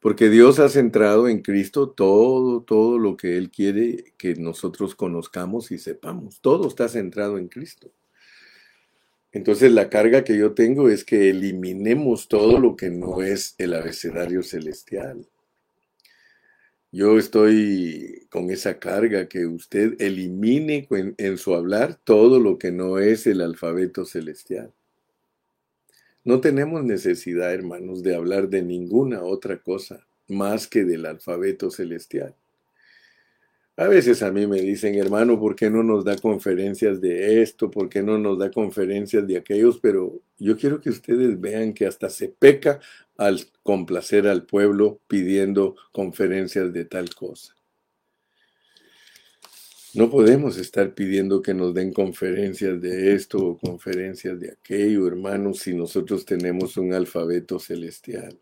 Porque 0.00 0.28
Dios 0.28 0.58
ha 0.58 0.68
centrado 0.68 1.28
en 1.28 1.40
Cristo 1.40 1.88
todo, 1.88 2.62
todo 2.62 2.98
lo 2.98 3.16
que 3.16 3.38
Él 3.38 3.52
quiere 3.52 4.12
que 4.18 4.34
nosotros 4.34 4.96
conozcamos 4.96 5.70
y 5.70 5.78
sepamos. 5.78 6.40
Todo 6.40 6.66
está 6.66 6.88
centrado 6.88 7.38
en 7.38 7.46
Cristo. 7.46 7.92
Entonces 9.30 9.70
la 9.70 9.88
carga 9.88 10.24
que 10.24 10.36
yo 10.36 10.52
tengo 10.52 10.88
es 10.88 11.04
que 11.04 11.30
eliminemos 11.30 12.26
todo 12.26 12.58
lo 12.58 12.74
que 12.74 12.90
no 12.90 13.22
es 13.22 13.54
el 13.58 13.74
abecedario 13.74 14.42
celestial. 14.42 15.28
Yo 16.94 17.18
estoy 17.18 18.28
con 18.30 18.52
esa 18.52 18.78
carga 18.78 19.28
que 19.28 19.46
usted 19.46 20.00
elimine 20.00 20.86
en, 21.18 21.38
su 21.38 21.52
hablar 21.56 21.98
todo 22.04 22.38
lo 22.38 22.56
que 22.56 22.70
no 22.70 23.00
es 23.00 23.26
el 23.26 23.40
alfabeto 23.40 24.04
celestial. 24.04 24.72
No 26.22 26.40
tenemos 26.40 26.84
necesidad, 26.84 27.52
hermanos, 27.52 28.04
de 28.04 28.14
hablar 28.14 28.48
de 28.48 28.62
ninguna 28.62 29.24
otra 29.24 29.58
cosa 29.58 30.06
más 30.28 30.68
que 30.68 30.84
del 30.84 31.06
alfabeto 31.06 31.68
celestial. 31.68 32.36
A 33.76 33.88
veces 33.88 34.22
a 34.22 34.30
mí 34.30 34.46
me 34.46 34.60
dicen, 34.60 34.94
hermano, 34.94 35.40
¿por 35.40 35.56
qué 35.56 35.68
no 35.68 35.82
nos 35.82 36.04
da 36.04 36.16
conferencias 36.16 37.00
de 37.00 37.42
esto? 37.42 37.72
¿Por 37.72 37.88
qué 37.88 38.04
no 38.04 38.18
nos 38.18 38.38
da 38.38 38.52
conferencias 38.52 39.26
de 39.26 39.36
aquellos? 39.36 39.80
Pero 39.80 40.20
yo 40.38 40.56
quiero 40.56 40.80
que 40.80 40.90
ustedes 40.90 41.40
vean 41.40 41.72
que 41.72 41.86
hasta 41.86 42.08
se 42.08 42.28
peca 42.28 42.78
al 43.16 43.46
complacer 43.62 44.26
al 44.26 44.44
pueblo 44.44 45.00
pidiendo 45.08 45.76
conferencias 45.92 46.72
de 46.72 46.84
tal 46.84 47.14
cosa. 47.14 47.54
No 49.94 50.10
podemos 50.10 50.56
estar 50.58 50.92
pidiendo 50.92 51.40
que 51.40 51.54
nos 51.54 51.72
den 51.72 51.92
conferencias 51.92 52.80
de 52.80 53.14
esto 53.14 53.38
o 53.38 53.56
conferencias 53.56 54.40
de 54.40 54.50
aquello, 54.50 55.06
hermanos, 55.06 55.60
si 55.60 55.72
nosotros 55.72 56.26
tenemos 56.26 56.76
un 56.76 56.92
alfabeto 56.92 57.60
celestial. 57.60 58.36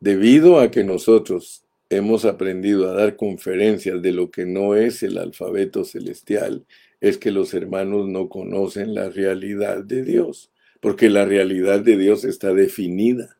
Debido 0.00 0.58
a 0.58 0.72
que 0.72 0.82
nosotros 0.82 1.62
hemos 1.90 2.24
aprendido 2.24 2.90
a 2.90 2.94
dar 2.94 3.14
conferencias 3.14 4.02
de 4.02 4.10
lo 4.10 4.32
que 4.32 4.46
no 4.46 4.74
es 4.74 5.04
el 5.04 5.16
alfabeto 5.16 5.84
celestial, 5.84 6.66
es 7.00 7.16
que 7.16 7.30
los 7.30 7.54
hermanos 7.54 8.08
no 8.08 8.28
conocen 8.28 8.94
la 8.94 9.10
realidad 9.10 9.84
de 9.84 10.02
Dios, 10.02 10.50
porque 10.80 11.10
la 11.10 11.24
realidad 11.24 11.80
de 11.80 11.96
Dios 11.96 12.24
está 12.24 12.52
definida. 12.54 13.38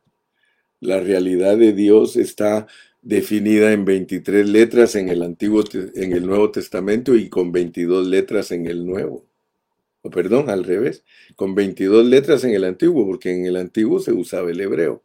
La 0.79 0.99
realidad 0.99 1.57
de 1.57 1.73
Dios 1.73 2.15
está 2.15 2.67
definida 3.01 3.73
en 3.73 3.83
23 3.83 4.47
letras 4.47 4.95
en 4.95 5.09
el 5.09 5.23
Antiguo 5.23 5.63
en 5.73 6.13
el 6.13 6.25
Nuevo 6.25 6.51
Testamento 6.51 7.15
y 7.15 7.29
con 7.29 7.51
22 7.51 8.07
letras 8.07 8.51
en 8.51 8.67
el 8.67 8.85
Nuevo. 8.85 9.25
O 10.03 10.09
perdón, 10.09 10.49
al 10.49 10.63
revés, 10.63 11.03
con 11.35 11.53
22 11.53 12.05
letras 12.05 12.43
en 12.43 12.51
el 12.51 12.63
Antiguo, 12.63 13.05
porque 13.05 13.31
en 13.31 13.45
el 13.45 13.55
Antiguo 13.55 13.99
se 13.99 14.11
usaba 14.11 14.49
el 14.49 14.59
hebreo. 14.59 15.03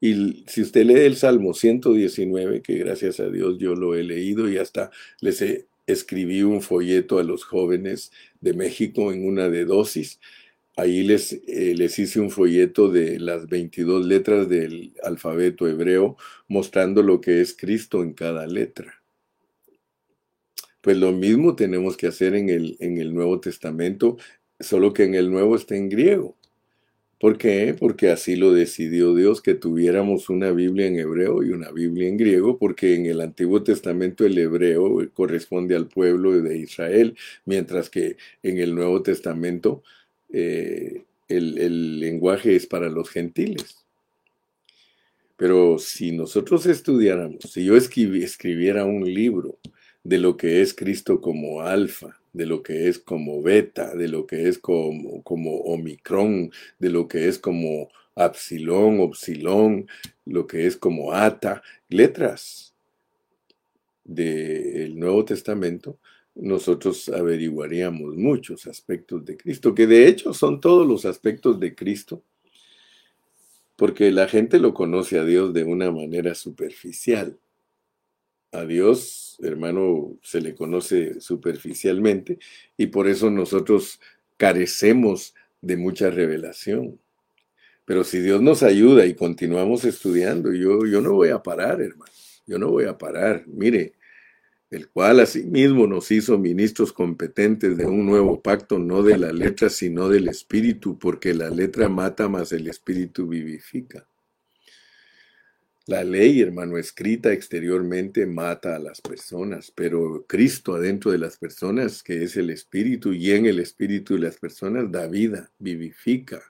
Y 0.00 0.44
si 0.46 0.62
usted 0.62 0.84
lee 0.84 1.00
el 1.00 1.16
Salmo 1.16 1.54
119, 1.54 2.62
que 2.62 2.74
gracias 2.78 3.20
a 3.20 3.30
Dios 3.30 3.58
yo 3.58 3.74
lo 3.74 3.94
he 3.94 4.04
leído 4.04 4.48
y 4.48 4.58
hasta 4.58 4.90
les 5.20 5.42
escribí 5.86 6.42
un 6.42 6.62
folleto 6.62 7.18
a 7.18 7.24
los 7.24 7.44
jóvenes 7.44 8.12
de 8.40 8.52
México 8.52 9.12
en 9.12 9.26
una 9.26 9.48
de 9.48 9.64
dosis, 9.64 10.20
Ahí 10.76 11.04
les, 11.04 11.32
eh, 11.32 11.74
les 11.76 11.98
hice 11.98 12.20
un 12.20 12.30
folleto 12.30 12.90
de 12.90 13.20
las 13.20 13.46
22 13.46 14.06
letras 14.06 14.48
del 14.48 14.94
alfabeto 15.04 15.68
hebreo 15.68 16.16
mostrando 16.48 17.02
lo 17.02 17.20
que 17.20 17.40
es 17.40 17.56
Cristo 17.56 18.02
en 18.02 18.12
cada 18.12 18.46
letra. 18.46 19.02
Pues 20.80 20.96
lo 20.96 21.12
mismo 21.12 21.54
tenemos 21.56 21.96
que 21.96 22.08
hacer 22.08 22.34
en 22.34 22.50
el, 22.50 22.76
en 22.80 22.98
el 22.98 23.14
Nuevo 23.14 23.40
Testamento, 23.40 24.18
solo 24.60 24.92
que 24.92 25.04
en 25.04 25.14
el 25.14 25.30
Nuevo 25.30 25.56
está 25.56 25.76
en 25.76 25.88
griego. 25.88 26.36
¿Por 27.20 27.38
qué? 27.38 27.74
Porque 27.78 28.10
así 28.10 28.36
lo 28.36 28.52
decidió 28.52 29.14
Dios, 29.14 29.40
que 29.40 29.54
tuviéramos 29.54 30.28
una 30.28 30.50
Biblia 30.50 30.86
en 30.86 30.98
hebreo 30.98 31.42
y 31.42 31.52
una 31.52 31.70
Biblia 31.70 32.08
en 32.08 32.18
griego, 32.18 32.58
porque 32.58 32.96
en 32.96 33.06
el 33.06 33.20
Antiguo 33.22 33.62
Testamento 33.62 34.26
el 34.26 34.36
hebreo 34.36 34.98
corresponde 35.14 35.74
al 35.74 35.88
pueblo 35.88 36.32
de 36.42 36.58
Israel, 36.58 37.16
mientras 37.46 37.88
que 37.88 38.18
en 38.42 38.58
el 38.58 38.74
Nuevo 38.74 39.02
Testamento 39.02 39.82
eh, 40.36 41.04
el, 41.28 42.00
lenguaje 42.00 42.56
es 42.56 42.66
para 42.66 42.88
los 42.88 43.08
gentiles. 43.08 43.84
Pero 45.36 45.78
si 45.78 46.10
nosotros 46.10 46.66
estudiáramos, 46.66 47.44
si 47.52 47.64
yo 47.64 47.76
escribiera 47.76 48.84
un 48.84 49.04
libro 49.04 49.58
de 50.02 50.18
lo 50.18 50.36
que 50.36 50.60
es 50.60 50.74
Cristo 50.74 51.20
como 51.20 51.60
alfa, 51.60 52.18
de 52.32 52.46
lo 52.46 52.64
que 52.64 52.88
es 52.88 52.98
como 52.98 53.42
beta, 53.42 53.94
de 53.94 54.08
lo 54.08 54.26
que 54.26 54.48
es 54.48 54.58
como, 54.58 55.22
como 55.22 55.56
omicron, 55.58 56.50
de 56.80 56.90
lo 56.90 57.06
que 57.06 57.28
es 57.28 57.38
como 57.38 57.88
apsilón, 58.16 59.00
opsilón, 59.00 59.86
lo 60.24 60.48
que 60.48 60.66
es 60.66 60.76
como 60.76 61.12
ata, 61.12 61.62
letras 61.88 62.74
del 64.04 64.98
Nuevo 64.98 65.24
Testamento, 65.24 65.98
nosotros 66.34 67.08
averiguaríamos 67.08 68.16
muchos 68.16 68.66
aspectos 68.66 69.24
de 69.24 69.36
Cristo, 69.36 69.74
que 69.74 69.86
de 69.86 70.08
hecho 70.08 70.34
son 70.34 70.60
todos 70.60 70.86
los 70.86 71.04
aspectos 71.04 71.60
de 71.60 71.74
Cristo, 71.74 72.22
porque 73.76 74.10
la 74.10 74.28
gente 74.28 74.58
lo 74.58 74.74
conoce 74.74 75.18
a 75.18 75.24
Dios 75.24 75.52
de 75.52 75.64
una 75.64 75.90
manera 75.90 76.34
superficial. 76.34 77.38
A 78.52 78.64
Dios, 78.64 79.36
hermano, 79.42 80.16
se 80.22 80.40
le 80.40 80.54
conoce 80.54 81.20
superficialmente 81.20 82.38
y 82.76 82.86
por 82.86 83.08
eso 83.08 83.30
nosotros 83.30 84.00
carecemos 84.36 85.34
de 85.60 85.76
mucha 85.76 86.10
revelación. 86.10 87.00
Pero 87.84 88.04
si 88.04 88.20
Dios 88.20 88.40
nos 88.40 88.62
ayuda 88.62 89.06
y 89.06 89.14
continuamos 89.14 89.84
estudiando, 89.84 90.52
yo, 90.52 90.86
yo 90.86 91.00
no 91.00 91.14
voy 91.14 91.30
a 91.30 91.42
parar, 91.42 91.82
hermano. 91.82 92.12
Yo 92.46 92.58
no 92.58 92.70
voy 92.70 92.84
a 92.84 92.96
parar. 92.96 93.44
Mire, 93.46 93.94
el 94.74 94.88
cual 94.88 95.20
asimismo 95.20 95.86
nos 95.86 96.10
hizo 96.10 96.38
ministros 96.38 96.92
competentes 96.92 97.76
de 97.76 97.86
un 97.86 98.06
nuevo 98.06 98.42
pacto, 98.42 98.78
no 98.78 99.02
de 99.02 99.16
la 99.16 99.32
letra, 99.32 99.70
sino 99.70 100.08
del 100.08 100.28
espíritu, 100.28 100.98
porque 100.98 101.32
la 101.34 101.50
letra 101.50 101.88
mata, 101.88 102.28
mas 102.28 102.52
el 102.52 102.68
espíritu 102.68 103.26
vivifica. 103.28 104.06
La 105.86 106.02
ley, 106.02 106.40
hermano, 106.40 106.78
escrita 106.78 107.32
exteriormente 107.32 108.24
mata 108.24 108.74
a 108.74 108.78
las 108.78 109.02
personas, 109.02 109.70
pero 109.70 110.24
Cristo 110.26 110.74
adentro 110.74 111.10
de 111.10 111.18
las 111.18 111.36
personas, 111.36 112.02
que 112.02 112.22
es 112.22 112.36
el 112.36 112.48
espíritu, 112.48 113.12
y 113.12 113.32
en 113.32 113.44
el 113.44 113.60
espíritu 113.60 114.14
de 114.14 114.20
las 114.20 114.38
personas 114.38 114.90
da 114.90 115.06
vida, 115.06 115.50
vivifica. 115.58 116.42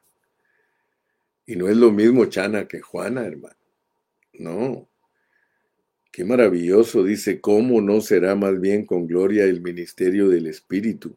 Y 1.47 1.57
no 1.57 1.69
es 1.69 1.77
lo 1.77 1.91
mismo 1.91 2.27
Chana 2.27 2.69
que 2.69 2.81
Juana, 2.81 3.27
hermano. 3.27 3.57
No, 4.35 4.89
Qué 6.15 6.25
maravilloso, 6.25 7.03
dice, 7.03 7.41
¿cómo 7.41 7.81
no 7.81 8.01
será 8.01 8.37
más 8.37 8.61
bien 8.61 8.87
con 8.87 9.09
gloria 9.09 9.47
el 9.47 9.61
ministerio 9.61 10.29
del 10.29 10.47
Espíritu? 10.47 11.17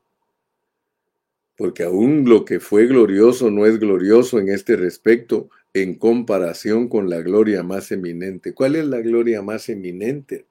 Porque 1.56 1.84
aún 1.84 2.28
lo 2.28 2.46
que 2.46 2.60
fue 2.60 2.88
glorioso 2.88 3.52
no 3.52 3.68
es 3.68 3.78
glorioso 3.78 4.40
en 4.40 4.50
este 4.50 4.76
respecto 4.76 5.52
en 5.76 6.00
comparación 6.00 6.88
con 6.88 7.12
la 7.12 7.22
gloria 7.22 7.62
más 7.62 7.92
eminente. 7.92 8.56
¿Cuál 8.56 8.76
es 8.76 8.88
la 8.88 9.00
gloria 9.02 9.44
más 9.44 9.70
eminente? 9.70 10.48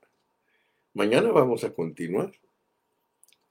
Mañana 0.95 1.33
vamos 1.33 1.65
a 1.65 1.73
continuar. 1.73 2.31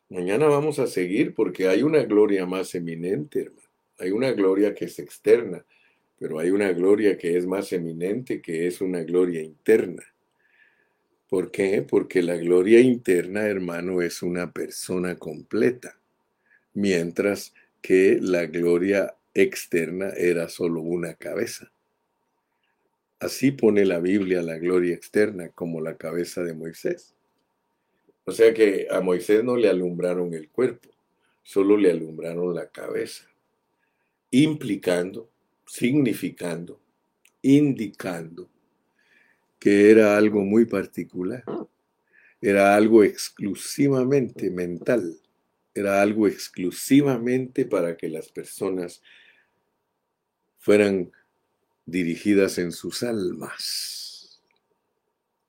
Mañana 0.08 0.48
vamos 0.48 0.80
a 0.80 0.88
seguir 0.88 1.34
porque 1.36 1.68
hay 1.68 1.84
una 1.84 2.04
gloria 2.04 2.46
más 2.46 2.74
eminente, 2.74 3.42
hermano. 3.42 3.68
Hay 4.00 4.12
una 4.12 4.32
gloria 4.32 4.74
que 4.74 4.86
es 4.86 4.98
externa, 5.00 5.66
pero 6.18 6.40
hay 6.40 6.52
una 6.52 6.72
gloria 6.72 7.18
que 7.18 7.36
es 7.36 7.46
más 7.46 7.74
eminente, 7.74 8.42
que 8.42 8.66
es 8.66 8.80
una 8.80 9.04
gloria 9.04 9.42
interna. 9.42 10.15
¿Por 11.30 11.50
qué? 11.50 11.82
Porque 11.82 12.22
la 12.22 12.36
gloria 12.36 12.80
interna, 12.80 13.48
hermano, 13.48 14.02
es 14.02 14.22
una 14.22 14.52
persona 14.52 15.16
completa, 15.16 15.98
mientras 16.74 17.54
que 17.82 18.20
la 18.22 18.46
gloria 18.46 19.16
externa 19.34 20.10
era 20.16 20.50
solo 20.50 20.82
una 20.82 21.16
cabeza. 21.16 21.72
Así 23.20 23.52
pone 23.52 23.86
la 23.86 24.00
Biblia 24.00 24.44
la 24.44 24.58
gloria 24.58 24.94
externa 24.94 25.50
como 25.50 25.82
la 25.82 25.98
cabeza 25.98 26.44
de 26.44 26.54
Moisés. 26.54 27.16
O 28.26 28.32
sea 28.32 28.54
que 28.54 28.88
a 28.92 29.02
Moisés 29.02 29.44
no 29.44 29.56
le 29.56 29.70
alumbraron 29.70 30.34
el 30.34 30.50
cuerpo, 30.50 30.90
solo 31.42 31.76
le 31.78 31.92
alumbraron 31.92 32.54
la 32.54 32.68
cabeza, 32.68 33.26
implicando, 34.32 35.30
significando, 35.66 36.80
indicando 37.42 38.50
que 39.66 39.90
era 39.90 40.16
algo 40.16 40.44
muy 40.44 40.66
particular, 40.66 41.44
era 42.40 42.76
algo 42.76 43.04
exclusivamente 43.04 44.52
mental, 44.52 45.18
era 45.74 46.04
algo 46.04 46.28
exclusivamente 46.28 47.66
para 47.66 47.98
que 47.98 48.08
las 48.08 48.30
personas 48.30 49.02
fueran 50.60 51.12
dirigidas 51.84 52.60
en 52.60 52.72
sus 52.72 53.02
almas. 53.02 54.40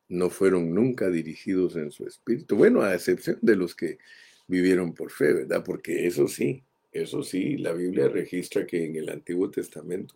No 0.09 0.31
fueron 0.31 0.75
nunca 0.75 1.11
dirigidos 1.11 1.77
en 1.77 1.91
su 1.91 2.07
espíritu. 2.07 2.57
Bueno, 2.57 2.81
a 2.81 2.95
excepción 2.95 3.39
de 3.43 3.57
los 3.57 3.75
que 3.75 3.99
vivieron 4.47 4.95
por 4.95 5.11
fe, 5.11 5.35
¿verdad? 5.35 5.62
Porque 5.62 6.07
eso 6.07 6.27
sí, 6.27 6.62
eso 6.91 7.23
sí, 7.23 7.59
la 7.59 7.75
Biblia 7.75 8.09
registra 8.09 8.67
que 8.67 8.87
en 8.87 8.97
el 8.97 9.11
Antiguo 9.11 9.51
Testamento 9.51 10.14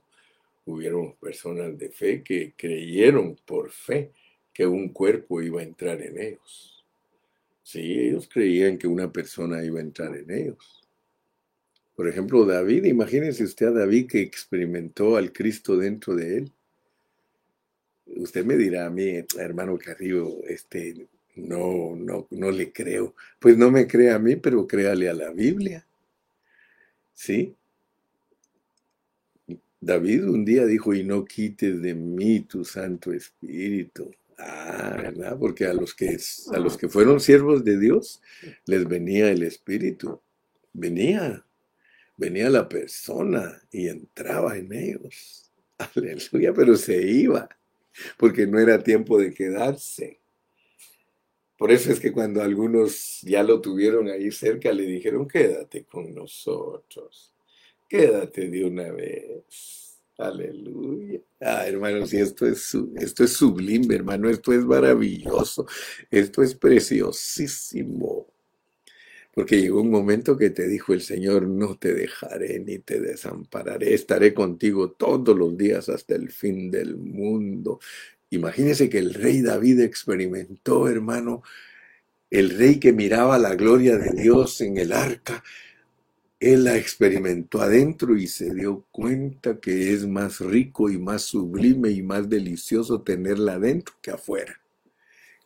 hubieron 0.65 1.15
personas 1.17 1.77
de 1.79 1.91
fe 1.91 2.23
que 2.23 2.55
creyeron 2.57 3.37
por 3.45 3.71
fe 3.71 4.13
que 4.53 4.67
un 4.67 4.91
cuerpo 4.91 5.43
iba 5.43 5.61
a 5.61 5.65
entrar 5.65 6.01
en 6.03 6.21
ellos. 6.21 6.85
Sí, 7.63 8.01
ellos 8.01 8.29
creían 8.33 8.79
que 8.79 8.87
una 8.87 9.13
persona 9.13 9.63
iba 9.65 9.79
a 9.79 9.83
entrar 9.83 10.17
en 10.17 10.31
ellos. 10.31 10.89
Por 11.95 12.09
ejemplo, 12.09 12.45
David, 12.45 12.85
imagínense 12.85 13.45
usted 13.45 13.67
a 13.67 13.73
David 13.73 14.09
que 14.09 14.21
experimentó 14.23 15.17
al 15.17 15.33
Cristo 15.33 15.77
dentro 15.77 16.15
de 16.15 16.39
él. 16.39 16.53
Usted 18.07 18.45
me 18.45 18.57
dirá 18.57 18.87
a 18.87 18.91
mí, 18.91 19.23
hermano 19.39 19.79
Carrillo, 19.79 20.43
este, 20.49 21.09
no, 21.37 21.95
no, 21.97 22.27
no 22.31 22.51
le 22.51 22.73
creo. 22.73 23.15
Pues 23.39 23.57
no 23.57 23.71
me 23.71 23.87
crea 23.87 24.17
a 24.17 24.19
mí, 24.19 24.37
pero 24.37 24.67
créale 24.67 25.09
a 25.09 25.15
la 25.15 25.31
Biblia. 25.31 25.87
¿Sí? 27.13 27.55
David 29.81 30.29
un 30.29 30.45
día 30.45 30.67
dijo, 30.67 30.95
y 30.95 31.03
no 31.05 31.25
quites 31.25 31.81
de 31.81 31.95
mí 31.95 32.41
tu 32.41 32.65
Santo 32.65 33.13
Espíritu. 33.13 34.11
Ah, 34.37 34.97
¿verdad? 34.97 35.39
Porque 35.39 35.67
a 35.67 35.75
los 35.75 35.95
que, 35.95 36.19
a 36.53 36.59
los 36.59 36.77
que 36.77 36.89
fueron 36.89 37.21
siervos 37.21 37.65
de 37.65 37.79
Dios 37.79 38.23
les 38.67 38.87
venía 38.87 39.31
el 39.31 39.43
Espíritu. 39.43 40.21
Venía, 40.73 41.45
venía 42.17 42.51
la 42.51 42.69
persona 42.69 43.61
y 43.71 43.89
entraba 43.89 44.57
en 44.57 44.73
ellos. 44.73 45.51
Aleluya, 45.79 46.53
pero 46.53 46.77
se 46.77 47.03
iba, 47.03 47.49
porque 48.19 48.47
no 48.47 48.59
era 48.59 48.83
tiempo 48.83 49.19
de 49.19 49.33
quedarse. 49.33 50.21
Por 51.57 51.71
eso 51.71 51.93
es 51.93 52.01
que 52.01 52.13
cuando 52.13 52.43
algunos 52.43 53.21
ya 53.23 53.43
lo 53.43 53.61
tuvieron 53.61 54.09
ahí 54.09 54.31
cerca, 54.31 54.73
le 54.73 54.85
dijeron, 54.85 55.29
quédate 55.29 55.85
con 55.85 56.15
nosotros. 56.15 57.35
Quédate 57.91 58.49
de 58.49 58.65
una 58.65 58.93
vez. 58.93 59.99
Aleluya. 60.17 61.19
Ah, 61.41 61.67
hermanos, 61.67 62.13
y 62.15 62.19
esto 62.19 62.47
es, 62.47 62.73
esto 62.95 63.25
es 63.25 63.33
sublime, 63.33 63.97
hermano. 63.97 64.31
Esto 64.31 64.53
es 64.53 64.65
maravilloso. 64.65 65.67
Esto 66.09 66.45
es 66.45 66.55
preciosísimo. 66.55 68.29
Porque 69.35 69.61
llegó 69.61 69.81
un 69.81 69.91
momento 69.91 70.37
que 70.37 70.51
te 70.51 70.69
dijo 70.69 70.93
el 70.93 71.01
Señor, 71.01 71.49
no 71.49 71.79
te 71.79 71.93
dejaré 71.93 72.61
ni 72.61 72.79
te 72.79 73.01
desampararé, 73.01 73.93
estaré 73.95 74.35
contigo 74.35 74.93
todos 74.93 75.37
los 75.37 75.57
días 75.57 75.89
hasta 75.89 76.15
el 76.15 76.31
fin 76.31 76.71
del 76.71 76.97
mundo. 76.97 77.81
Imagínese 78.31 78.89
que 78.89 78.99
el 78.99 79.15
rey 79.15 79.43
David 79.43 79.81
experimentó, 79.81 80.89
hermano, 80.89 81.43
el 82.31 82.51
rey 82.51 82.79
que 82.79 82.93
miraba 82.93 83.39
la 83.39 83.57
gloria 83.57 83.99
de 83.99 84.13
Dios 84.21 84.61
en 84.61 84.79
el 84.79 84.93
arca, 84.93 85.43
él 86.41 86.65
la 86.65 86.77
experimentó 86.77 87.61
adentro 87.61 88.17
y 88.17 88.27
se 88.27 88.55
dio 88.55 88.87
cuenta 88.91 89.61
que 89.61 89.93
es 89.93 90.07
más 90.07 90.41
rico 90.41 90.89
y 90.89 90.99
más 90.99 91.23
sublime 91.23 91.91
y 91.91 92.03
más 92.03 92.31
delicioso 92.31 93.03
tenerla 93.03 93.55
adentro 93.55 93.95
que 94.01 94.11
afuera. 94.11 94.59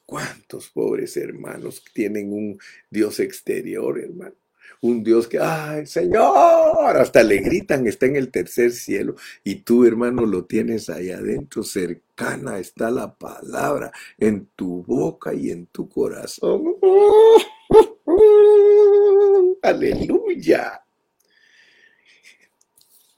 ¿Cuántos 0.07 0.71
pobres 0.71 1.17
hermanos 1.17 1.83
tienen 1.93 2.33
un 2.33 2.59
Dios 2.91 3.19
exterior, 3.19 3.99
hermano? 3.99 4.37
Un 4.83 5.03
Dios 5.03 5.27
que, 5.27 5.39
ay, 5.41 5.87
Señor, 5.87 6.97
hasta 6.97 7.25
le 7.25 7.39
gritan, 7.39 7.87
está 7.89 8.07
en 8.07 8.17
el 8.17 8.31
tercer 8.31 8.71
cielo. 8.71 9.17
Y 9.43 9.57
tú, 9.57 9.85
hermano, 9.85 10.27
lo 10.27 10.45
tienes 10.45 10.91
ahí 10.91 11.11
adentro, 11.11 11.65
cercana 11.65 12.59
está 12.59 12.91
la 12.91 13.15
palabra, 13.15 13.91
en 14.19 14.47
tu 14.55 14.85
boca 14.85 15.35
y 15.35 15.51
en 15.51 15.67
tu 15.67 15.89
corazón. 15.89 16.77
Aleluya. 19.63 20.84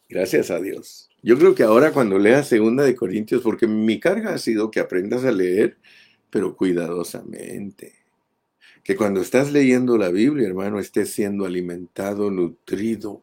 Gracias 0.08 0.50
a 0.50 0.60
Dios. 0.60 1.10
Yo 1.22 1.36
creo 1.38 1.54
que 1.54 1.64
ahora 1.64 1.92
cuando 1.92 2.18
leas 2.18 2.48
segunda 2.48 2.84
de 2.84 2.94
Corintios, 2.94 3.42
porque 3.42 3.66
mi 3.66 3.98
carga 3.98 4.34
ha 4.34 4.38
sido 4.38 4.70
que 4.70 4.78
aprendas 4.78 5.24
a 5.24 5.32
leer, 5.32 5.78
pero 6.30 6.56
cuidadosamente. 6.56 7.94
Que 8.84 8.94
cuando 8.94 9.20
estás 9.20 9.52
leyendo 9.52 9.98
la 9.98 10.10
Biblia, 10.10 10.46
hermano, 10.46 10.78
estés 10.78 11.10
siendo 11.10 11.44
alimentado, 11.44 12.30
nutrido. 12.30 13.22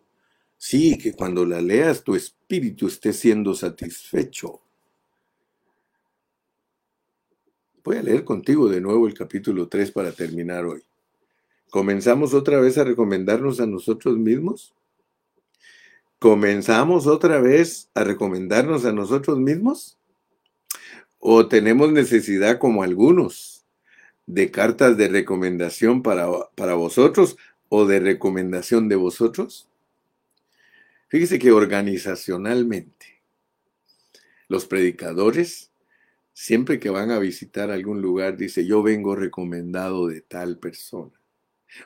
Sí, 0.58 0.98
que 0.98 1.14
cuando 1.14 1.46
la 1.46 1.62
leas 1.62 2.04
tu 2.04 2.16
espíritu 2.16 2.88
esté 2.88 3.14
siendo 3.14 3.54
satisfecho. 3.54 4.62
Voy 7.84 7.98
a 7.98 8.04
leer 8.04 8.26
contigo 8.26 8.68
de 8.68 8.82
nuevo 8.82 9.08
el 9.08 9.14
capítulo 9.14 9.68
3 9.68 9.92
para 9.92 10.12
terminar 10.12 10.66
hoy. 10.66 10.82
¿Comenzamos 11.70 12.34
otra 12.34 12.60
vez 12.60 12.78
a 12.78 12.84
recomendarnos 12.84 13.60
a 13.60 13.66
nosotros 13.66 14.18
mismos? 14.18 14.74
¿Comenzamos 16.24 17.06
otra 17.06 17.42
vez 17.42 17.90
a 17.94 18.06
recomendarnos 18.06 18.86
a 18.86 18.94
nosotros 18.94 19.38
mismos? 19.40 19.98
¿O 21.20 21.50
tenemos 21.50 21.92
necesidad, 21.92 22.60
como 22.60 22.82
algunos, 22.82 23.66
de 24.26 24.50
cartas 24.50 24.96
de 24.96 25.10
recomendación 25.10 26.02
para, 26.02 26.30
para 26.56 26.76
vosotros 26.76 27.36
o 27.68 27.86
de 27.86 28.00
recomendación 28.00 28.88
de 28.88 28.96
vosotros? 28.96 29.68
Fíjese 31.10 31.40
que 31.40 31.52
organizacionalmente 31.52 33.22
los 34.48 34.66
predicadores, 34.66 35.72
siempre 36.32 36.80
que 36.80 36.90
van 36.90 37.12
a 37.12 37.20
visitar 37.20 37.70
algún 37.70 38.02
lugar, 38.02 38.38
dice, 38.38 38.66
yo 38.66 38.82
vengo 38.82 39.18
recomendado 39.18 40.08
de 40.08 40.22
tal 40.22 40.58
persona. 40.58 41.20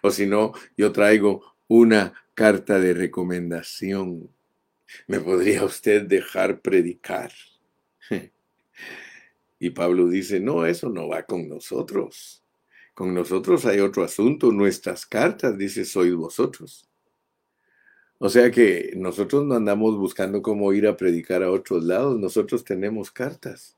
O 0.04 0.12
si 0.12 0.28
no, 0.28 0.54
yo 0.78 0.92
traigo 0.92 1.57
una 1.68 2.14
carta 2.34 2.80
de 2.80 2.94
recomendación. 2.94 4.30
¿Me 5.08 5.20
podría 5.20 5.64
usted 5.64 6.04
dejar 6.04 6.62
predicar? 6.62 7.32
Y 9.60 9.72
Pablo 9.72 10.08
dice, 10.08 10.40
no, 10.40 10.68
eso 10.68 10.88
no 10.90 11.08
va 11.08 11.24
con 11.24 11.50
nosotros. 11.50 12.44
Con 12.94 13.16
nosotros 13.16 13.66
hay 13.66 13.80
otro 13.80 14.04
asunto. 14.04 14.52
Nuestras 14.52 15.08
cartas, 15.08 15.58
dice, 15.58 15.84
sois 15.84 16.14
vosotros. 16.14 16.88
O 18.20 18.30
sea 18.30 18.50
que 18.50 18.94
nosotros 18.96 19.46
no 19.46 19.56
andamos 19.56 19.96
buscando 19.98 20.42
cómo 20.42 20.74
ir 20.74 20.88
a 20.88 20.98
predicar 20.98 21.44
a 21.44 21.52
otros 21.52 21.84
lados, 21.84 22.20
nosotros 22.20 22.64
tenemos 22.64 23.12
cartas. 23.12 23.77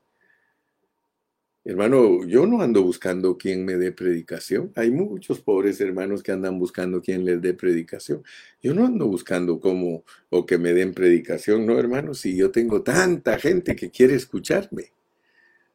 Hermano, 1.62 2.24
yo 2.26 2.46
no 2.46 2.62
ando 2.62 2.82
buscando 2.82 3.36
quien 3.36 3.66
me 3.66 3.76
dé 3.76 3.92
predicación. 3.92 4.72
Hay 4.76 4.90
muchos 4.90 5.40
pobres 5.40 5.78
hermanos 5.80 6.22
que 6.22 6.32
andan 6.32 6.58
buscando 6.58 7.02
quien 7.02 7.24
les 7.24 7.42
dé 7.42 7.52
predicación. 7.52 8.24
Yo 8.62 8.72
no 8.72 8.86
ando 8.86 9.06
buscando 9.06 9.60
cómo 9.60 10.04
o 10.30 10.46
que 10.46 10.56
me 10.56 10.72
den 10.72 10.94
predicación, 10.94 11.66
no, 11.66 11.78
hermano, 11.78 12.14
si 12.14 12.34
yo 12.34 12.50
tengo 12.50 12.82
tanta 12.82 13.38
gente 13.38 13.76
que 13.76 13.90
quiere 13.90 14.14
escucharme. 14.14 14.92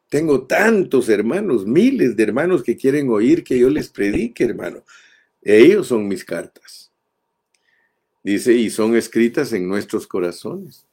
Tengo 0.08 0.46
tantos 0.46 1.08
hermanos, 1.08 1.66
miles 1.66 2.16
de 2.16 2.22
hermanos 2.24 2.64
que 2.64 2.76
quieren 2.76 3.08
oír 3.10 3.44
que 3.44 3.58
yo 3.58 3.70
les 3.70 3.88
predique, 3.88 4.44
hermano. 4.44 4.84
Ellos 5.40 5.86
son 5.88 6.08
mis 6.08 6.24
cartas. 6.24 6.90
Dice, 8.24 8.52
y 8.54 8.70
son 8.70 8.96
escritas 8.96 9.52
en 9.52 9.68
nuestros 9.68 10.08
corazones. 10.08 10.84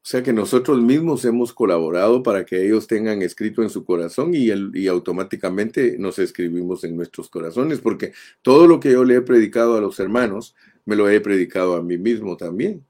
O 0.00 0.10
sea 0.10 0.22
que 0.22 0.32
nosotros 0.32 0.80
mismos 0.80 1.24
hemos 1.24 1.52
colaborado 1.52 2.22
para 2.22 2.46
que 2.46 2.64
ellos 2.64 2.86
tengan 2.86 3.20
escrito 3.20 3.62
en 3.62 3.68
su 3.68 3.84
corazón 3.84 4.32
y, 4.34 4.48
y, 4.74 4.86
automáticamente 4.86 5.96
nos 5.98 6.18
escribimos 6.18 6.84
en 6.84 6.96
nuestros 6.96 7.28
corazones, 7.28 7.80
porque 7.80 8.12
todo 8.40 8.66
lo 8.66 8.80
que 8.80 8.92
yo 8.92 9.04
le 9.04 9.16
he 9.16 9.20
predicado 9.20 9.76
a 9.76 9.80
los 9.80 10.00
hermanos, 10.00 10.54
me 10.86 10.96
lo 10.96 11.10
he 11.10 11.20
predicado 11.20 11.76
a 11.76 11.82
mí 11.82 11.98
mismo 11.98 12.36
también. 12.36 12.86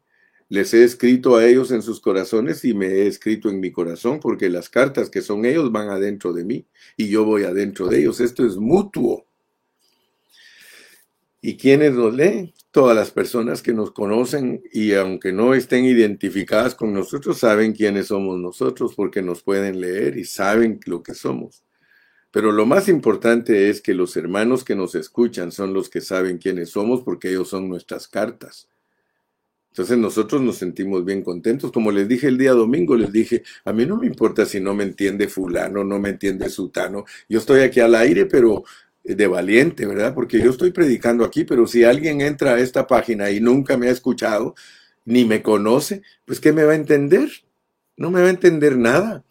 Les 0.50 0.72
he 0.72 0.82
escrito 0.82 1.36
a 1.36 1.44
ellos 1.44 1.70
en 1.72 1.82
sus 1.82 2.00
corazones 2.00 2.64
y 2.64 2.72
me 2.72 2.86
he 2.86 3.06
escrito 3.06 3.50
en 3.50 3.61
mi 3.61 3.70
corazón, 3.70 4.18
porque 4.20 4.48
las 4.48 4.70
cartas 4.70 5.11
que 5.11 5.20
son 5.20 5.44
ellos 5.44 5.70
van 5.72 5.90
adentro 5.90 6.32
de 6.32 6.44
mí 6.44 6.66
y 6.96 7.09
yo 7.09 7.24
voy 7.24 7.42
adentro 7.44 7.88
de 7.88 8.00
ellos. 8.00 8.20
Esto 8.20 8.46
es 8.46 8.56
mutuo. 8.56 9.26
¿Y 11.42 11.56
quiénes 11.56 11.92
nos 11.92 12.14
leen? 12.14 12.52
Todas 12.71 12.95
las 12.95 13.11
personas 13.11 13.62
que 13.62 13.73
nos 13.73 13.93
conocen 13.93 14.62
y 14.73 14.93
aunque 14.93 15.33
no 15.33 15.55
estén 15.55 15.85
identificadas 15.85 16.75
con 16.75 16.93
nosotros, 16.93 17.39
saben 17.39 17.73
quiénes 17.73 18.09
somos 18.09 18.39
nosotros 18.39 18.95
porque 18.95 19.23
nos 19.23 19.43
pueden 19.43 19.81
leer 19.81 20.19
y 20.19 20.25
saben 20.25 20.79
lo 20.85 21.03
que 21.03 21.14
somos. 21.14 21.64
Pero 22.31 22.53
lo 22.53 22.66
más 22.66 22.89
importante 22.89 23.71
es 23.71 23.81
que 23.81 23.95
los 23.95 24.16
hermanos 24.16 24.64
que 24.64 24.77
nos 24.77 24.95
escuchan 24.95 25.51
son 25.51 25.73
los 25.73 25.89
que 25.89 26.03
saben 26.03 26.39
quiénes 26.39 26.71
somos 26.71 27.03
porque 27.03 27.31
ellos 27.31 27.49
son 27.49 27.69
nuestras 27.69 28.07
cartas. 28.07 28.69
Entonces 29.71 29.99
nosotros 29.99 30.43
nos 30.43 30.57
sentimos 30.57 31.05
bien 31.05 31.23
contentos. 31.23 31.71
Como 31.73 31.91
les 31.93 32.09
dije 32.09 32.27
el 32.27 32.37
día 32.37 32.53
domingo, 32.53 32.97
les 32.97 33.12
dije, 33.12 33.45
a 33.64 33.73
mí 33.73 33.87
no 33.87 33.97
me 33.97 34.07
importa 34.07 34.45
si 34.45 34.61
no 34.61 34.75
me 34.75 34.85
entiende 34.85 35.29
fulano, 35.29 35.85
no 35.85 35.99
me 35.99 36.11
entiende 36.11 36.49
sutano. 36.51 37.05
Yo 37.29 37.39
estoy 37.39 37.61
aquí 37.61 37.81
al 37.81 37.95
aire, 37.95 38.27
pero 38.27 38.64
de 39.14 39.26
valiente, 39.26 39.86
¿verdad? 39.86 40.14
Porque 40.14 40.40
yo 40.40 40.50
estoy 40.50 40.70
predicando 40.70 41.24
aquí, 41.24 41.44
pero 41.44 41.66
si 41.66 41.84
alguien 41.84 42.20
entra 42.20 42.54
a 42.54 42.61
esta 42.61 42.86
página 42.86 43.30
y 43.30 43.40
nunca 43.40 43.76
me 43.76 43.88
ha 43.88 43.92
escuchado, 43.92 44.54
ni 45.04 45.24
me 45.24 45.42
conoce, 45.42 46.02
pues 46.24 46.40
¿qué 46.40 46.52
me 46.52 46.64
va 46.64 46.72
a 46.72 46.76
entender? 46.76 47.30
No 47.96 48.11
me 48.11 48.20
va 48.20 48.26
a 48.26 48.30
entender 48.30 48.76
nada, 48.76 49.24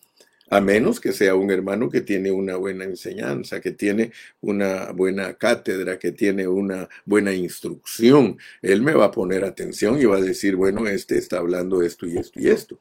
a 0.50 0.62
menos 0.62 1.00
que 1.00 1.12
sea 1.12 1.36
un 1.36 1.52
hermano 1.52 1.90
que 1.90 2.02
tiene 2.02 2.32
una 2.32 2.56
buena 2.56 2.86
enseñanza, 2.86 3.60
que 3.62 3.72
tiene 3.72 4.12
una 4.42 4.92
buena 4.92 5.34
cátedra, 5.36 6.00
que 6.00 6.12
tiene 6.12 6.48
una 6.48 6.88
buena 7.06 7.34
instrucción. 7.34 8.38
Él 8.62 8.82
me 8.82 8.94
va 8.94 9.06
a 9.06 9.12
poner 9.12 9.44
atención 9.44 10.02
y 10.02 10.06
va 10.06 10.18
a 10.18 10.22
decir, 10.22 10.56
bueno, 10.56 10.88
este 10.88 11.18
está 11.18 11.40
hablando 11.40 11.82
esto 11.82 12.06
y 12.08 12.18
esto 12.18 12.40
y 12.40 12.48
esto. 12.48 12.80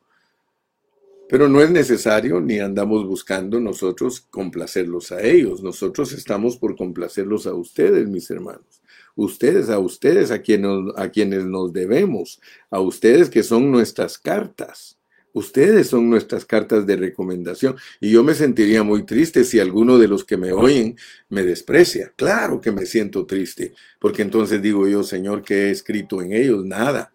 Pero 1.28 1.48
no 1.48 1.60
es 1.60 1.70
necesario 1.70 2.40
ni 2.40 2.60
andamos 2.60 3.04
buscando 3.04 3.58
nosotros 3.58 4.20
complacerlos 4.20 5.10
a 5.10 5.22
ellos. 5.22 5.62
Nosotros 5.62 6.12
estamos 6.12 6.56
por 6.56 6.76
complacerlos 6.76 7.46
a 7.48 7.54
ustedes, 7.54 8.06
mis 8.08 8.30
hermanos. 8.30 8.82
Ustedes, 9.16 9.68
a 9.70 9.78
ustedes, 9.80 10.30
a 10.30 10.40
quienes, 10.40 10.92
a 10.96 11.08
quienes 11.10 11.44
nos 11.44 11.72
debemos, 11.72 12.40
a 12.70 12.80
ustedes 12.80 13.28
que 13.28 13.42
son 13.42 13.72
nuestras 13.72 14.18
cartas. 14.18 14.98
Ustedes 15.32 15.88
son 15.88 16.08
nuestras 16.08 16.44
cartas 16.44 16.86
de 16.86 16.96
recomendación. 16.96 17.76
Y 18.00 18.10
yo 18.10 18.22
me 18.22 18.34
sentiría 18.34 18.84
muy 18.84 19.04
triste 19.04 19.44
si 19.44 19.58
alguno 19.58 19.98
de 19.98 20.08
los 20.08 20.24
que 20.24 20.36
me 20.36 20.52
oyen 20.52 20.96
me 21.28 21.42
desprecia. 21.42 22.12
Claro 22.14 22.60
que 22.60 22.70
me 22.70 22.86
siento 22.86 23.26
triste, 23.26 23.74
porque 23.98 24.22
entonces 24.22 24.62
digo 24.62 24.86
yo, 24.86 25.02
Señor, 25.02 25.42
¿qué 25.42 25.66
he 25.66 25.70
escrito 25.70 26.22
en 26.22 26.32
ellos? 26.32 26.64
Nada 26.64 27.12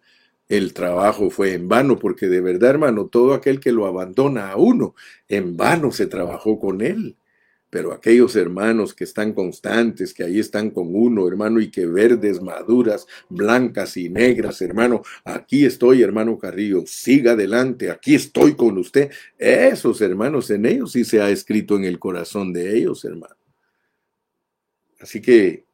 el 0.52 0.74
trabajo 0.74 1.30
fue 1.30 1.54
en 1.54 1.66
vano, 1.66 1.98
porque 1.98 2.28
de 2.28 2.42
verdad, 2.42 2.70
hermano, 2.70 3.06
todo 3.06 3.32
aquel 3.32 3.58
que 3.58 3.72
lo 3.72 3.86
abandona 3.86 4.50
a 4.50 4.56
uno, 4.56 4.94
en 5.26 5.56
vano 5.56 5.92
se 5.92 6.06
trabajó 6.06 6.60
con 6.60 6.82
él. 6.82 7.16
Pero 7.70 7.94
aquellos 7.94 8.36
hermanos 8.36 8.92
que 8.92 9.04
están 9.04 9.32
constantes, 9.32 10.12
que 10.12 10.24
ahí 10.24 10.38
están 10.38 10.68
con 10.68 10.94
uno, 10.94 11.26
hermano, 11.26 11.58
y 11.58 11.70
que 11.70 11.86
verdes, 11.86 12.42
maduras, 12.42 13.06
blancas 13.30 13.96
y 13.96 14.10
negras, 14.10 14.60
hermano, 14.60 15.00
aquí 15.24 15.64
estoy, 15.64 16.02
hermano 16.02 16.36
Carrillo, 16.36 16.82
siga 16.86 17.32
adelante, 17.32 17.90
aquí 17.90 18.14
estoy 18.14 18.54
con 18.54 18.76
usted. 18.76 19.10
Esos 19.38 20.02
hermanos, 20.02 20.50
en 20.50 20.66
ellos 20.66 20.92
sí 20.92 21.06
se 21.06 21.22
ha 21.22 21.30
escrito 21.30 21.76
en 21.76 21.84
el 21.84 21.98
corazón 21.98 22.52
de 22.52 22.76
ellos, 22.76 23.06
hermano. 23.06 23.36
Así 25.00 25.22
que 25.22 25.64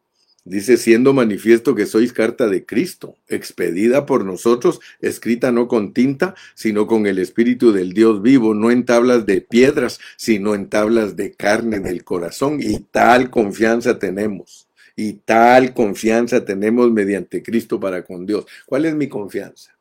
Dice, 0.48 0.78
siendo 0.78 1.12
manifiesto 1.12 1.74
que 1.74 1.84
sois 1.84 2.14
carta 2.14 2.48
de 2.48 2.64
Cristo, 2.64 3.16
expedida 3.28 4.06
por 4.06 4.24
nosotros, 4.24 4.80
escrita 5.02 5.52
no 5.52 5.68
con 5.68 5.92
tinta, 5.92 6.34
sino 6.54 6.86
con 6.86 7.06
el 7.06 7.18
Espíritu 7.18 7.70
del 7.70 7.92
Dios 7.92 8.22
vivo, 8.22 8.54
no 8.54 8.70
en 8.70 8.86
tablas 8.86 9.26
de 9.26 9.42
piedras, 9.42 10.00
sino 10.16 10.54
en 10.54 10.70
tablas 10.70 11.16
de 11.16 11.32
carne 11.32 11.80
del 11.80 12.02
corazón. 12.02 12.60
Y 12.62 12.78
tal 12.78 13.28
confianza 13.28 13.98
tenemos, 13.98 14.68
y 14.96 15.14
tal 15.24 15.74
confianza 15.74 16.46
tenemos 16.46 16.90
mediante 16.92 17.42
Cristo 17.42 17.78
para 17.78 18.02
con 18.02 18.24
Dios. 18.24 18.46
¿Cuál 18.64 18.86
es 18.86 18.94
mi 18.94 19.06
confianza? 19.06 19.76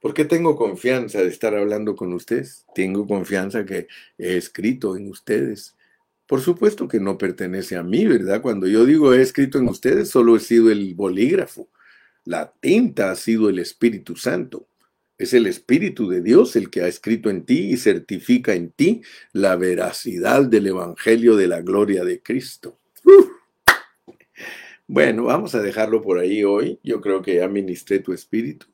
¿Por 0.00 0.14
qué 0.14 0.24
tengo 0.24 0.56
confianza 0.56 1.18
de 1.20 1.28
estar 1.28 1.54
hablando 1.54 1.94
con 1.94 2.14
ustedes? 2.14 2.64
Tengo 2.74 3.06
confianza 3.06 3.66
que 3.66 3.86
he 4.16 4.38
escrito 4.38 4.96
en 4.96 5.08
ustedes 5.08 5.74
por 6.32 6.40
supuesto 6.40 6.88
que 6.88 6.98
no 6.98 7.18
pertenece 7.18 7.76
a 7.76 7.82
mí, 7.82 8.06
¿verdad? 8.06 8.40
Cuando 8.40 8.66
yo 8.66 8.86
digo 8.86 9.12
he 9.12 9.20
escrito 9.20 9.58
en 9.58 9.68
ustedes, 9.68 10.08
solo 10.08 10.34
he 10.34 10.40
sido 10.40 10.70
el 10.70 10.94
bolígrafo. 10.94 11.68
La 12.24 12.54
tinta 12.58 13.10
ha 13.10 13.16
sido 13.16 13.50
el 13.50 13.58
Espíritu 13.58 14.16
Santo. 14.16 14.66
Es 15.18 15.34
el 15.34 15.46
Espíritu 15.46 16.08
de 16.08 16.22
Dios 16.22 16.56
el 16.56 16.70
que 16.70 16.80
ha 16.80 16.86
escrito 16.86 17.28
en 17.28 17.44
ti 17.44 17.70
y 17.70 17.76
certifica 17.76 18.54
en 18.54 18.70
ti 18.70 19.02
la 19.34 19.56
veracidad 19.56 20.46
del 20.46 20.68
Evangelio 20.68 21.36
de 21.36 21.48
la 21.48 21.60
gloria 21.60 22.02
de 22.02 22.22
Cristo. 22.22 22.78
Bueno, 24.86 25.24
vamos 25.24 25.54
a 25.54 25.60
dejarlo 25.60 26.00
por 26.00 26.18
ahí 26.18 26.44
hoy. 26.44 26.80
Yo 26.82 27.02
creo 27.02 27.20
que 27.20 27.34
ya 27.34 27.48
ministré 27.48 27.98
tu 27.98 28.14
espíritu. 28.14 28.71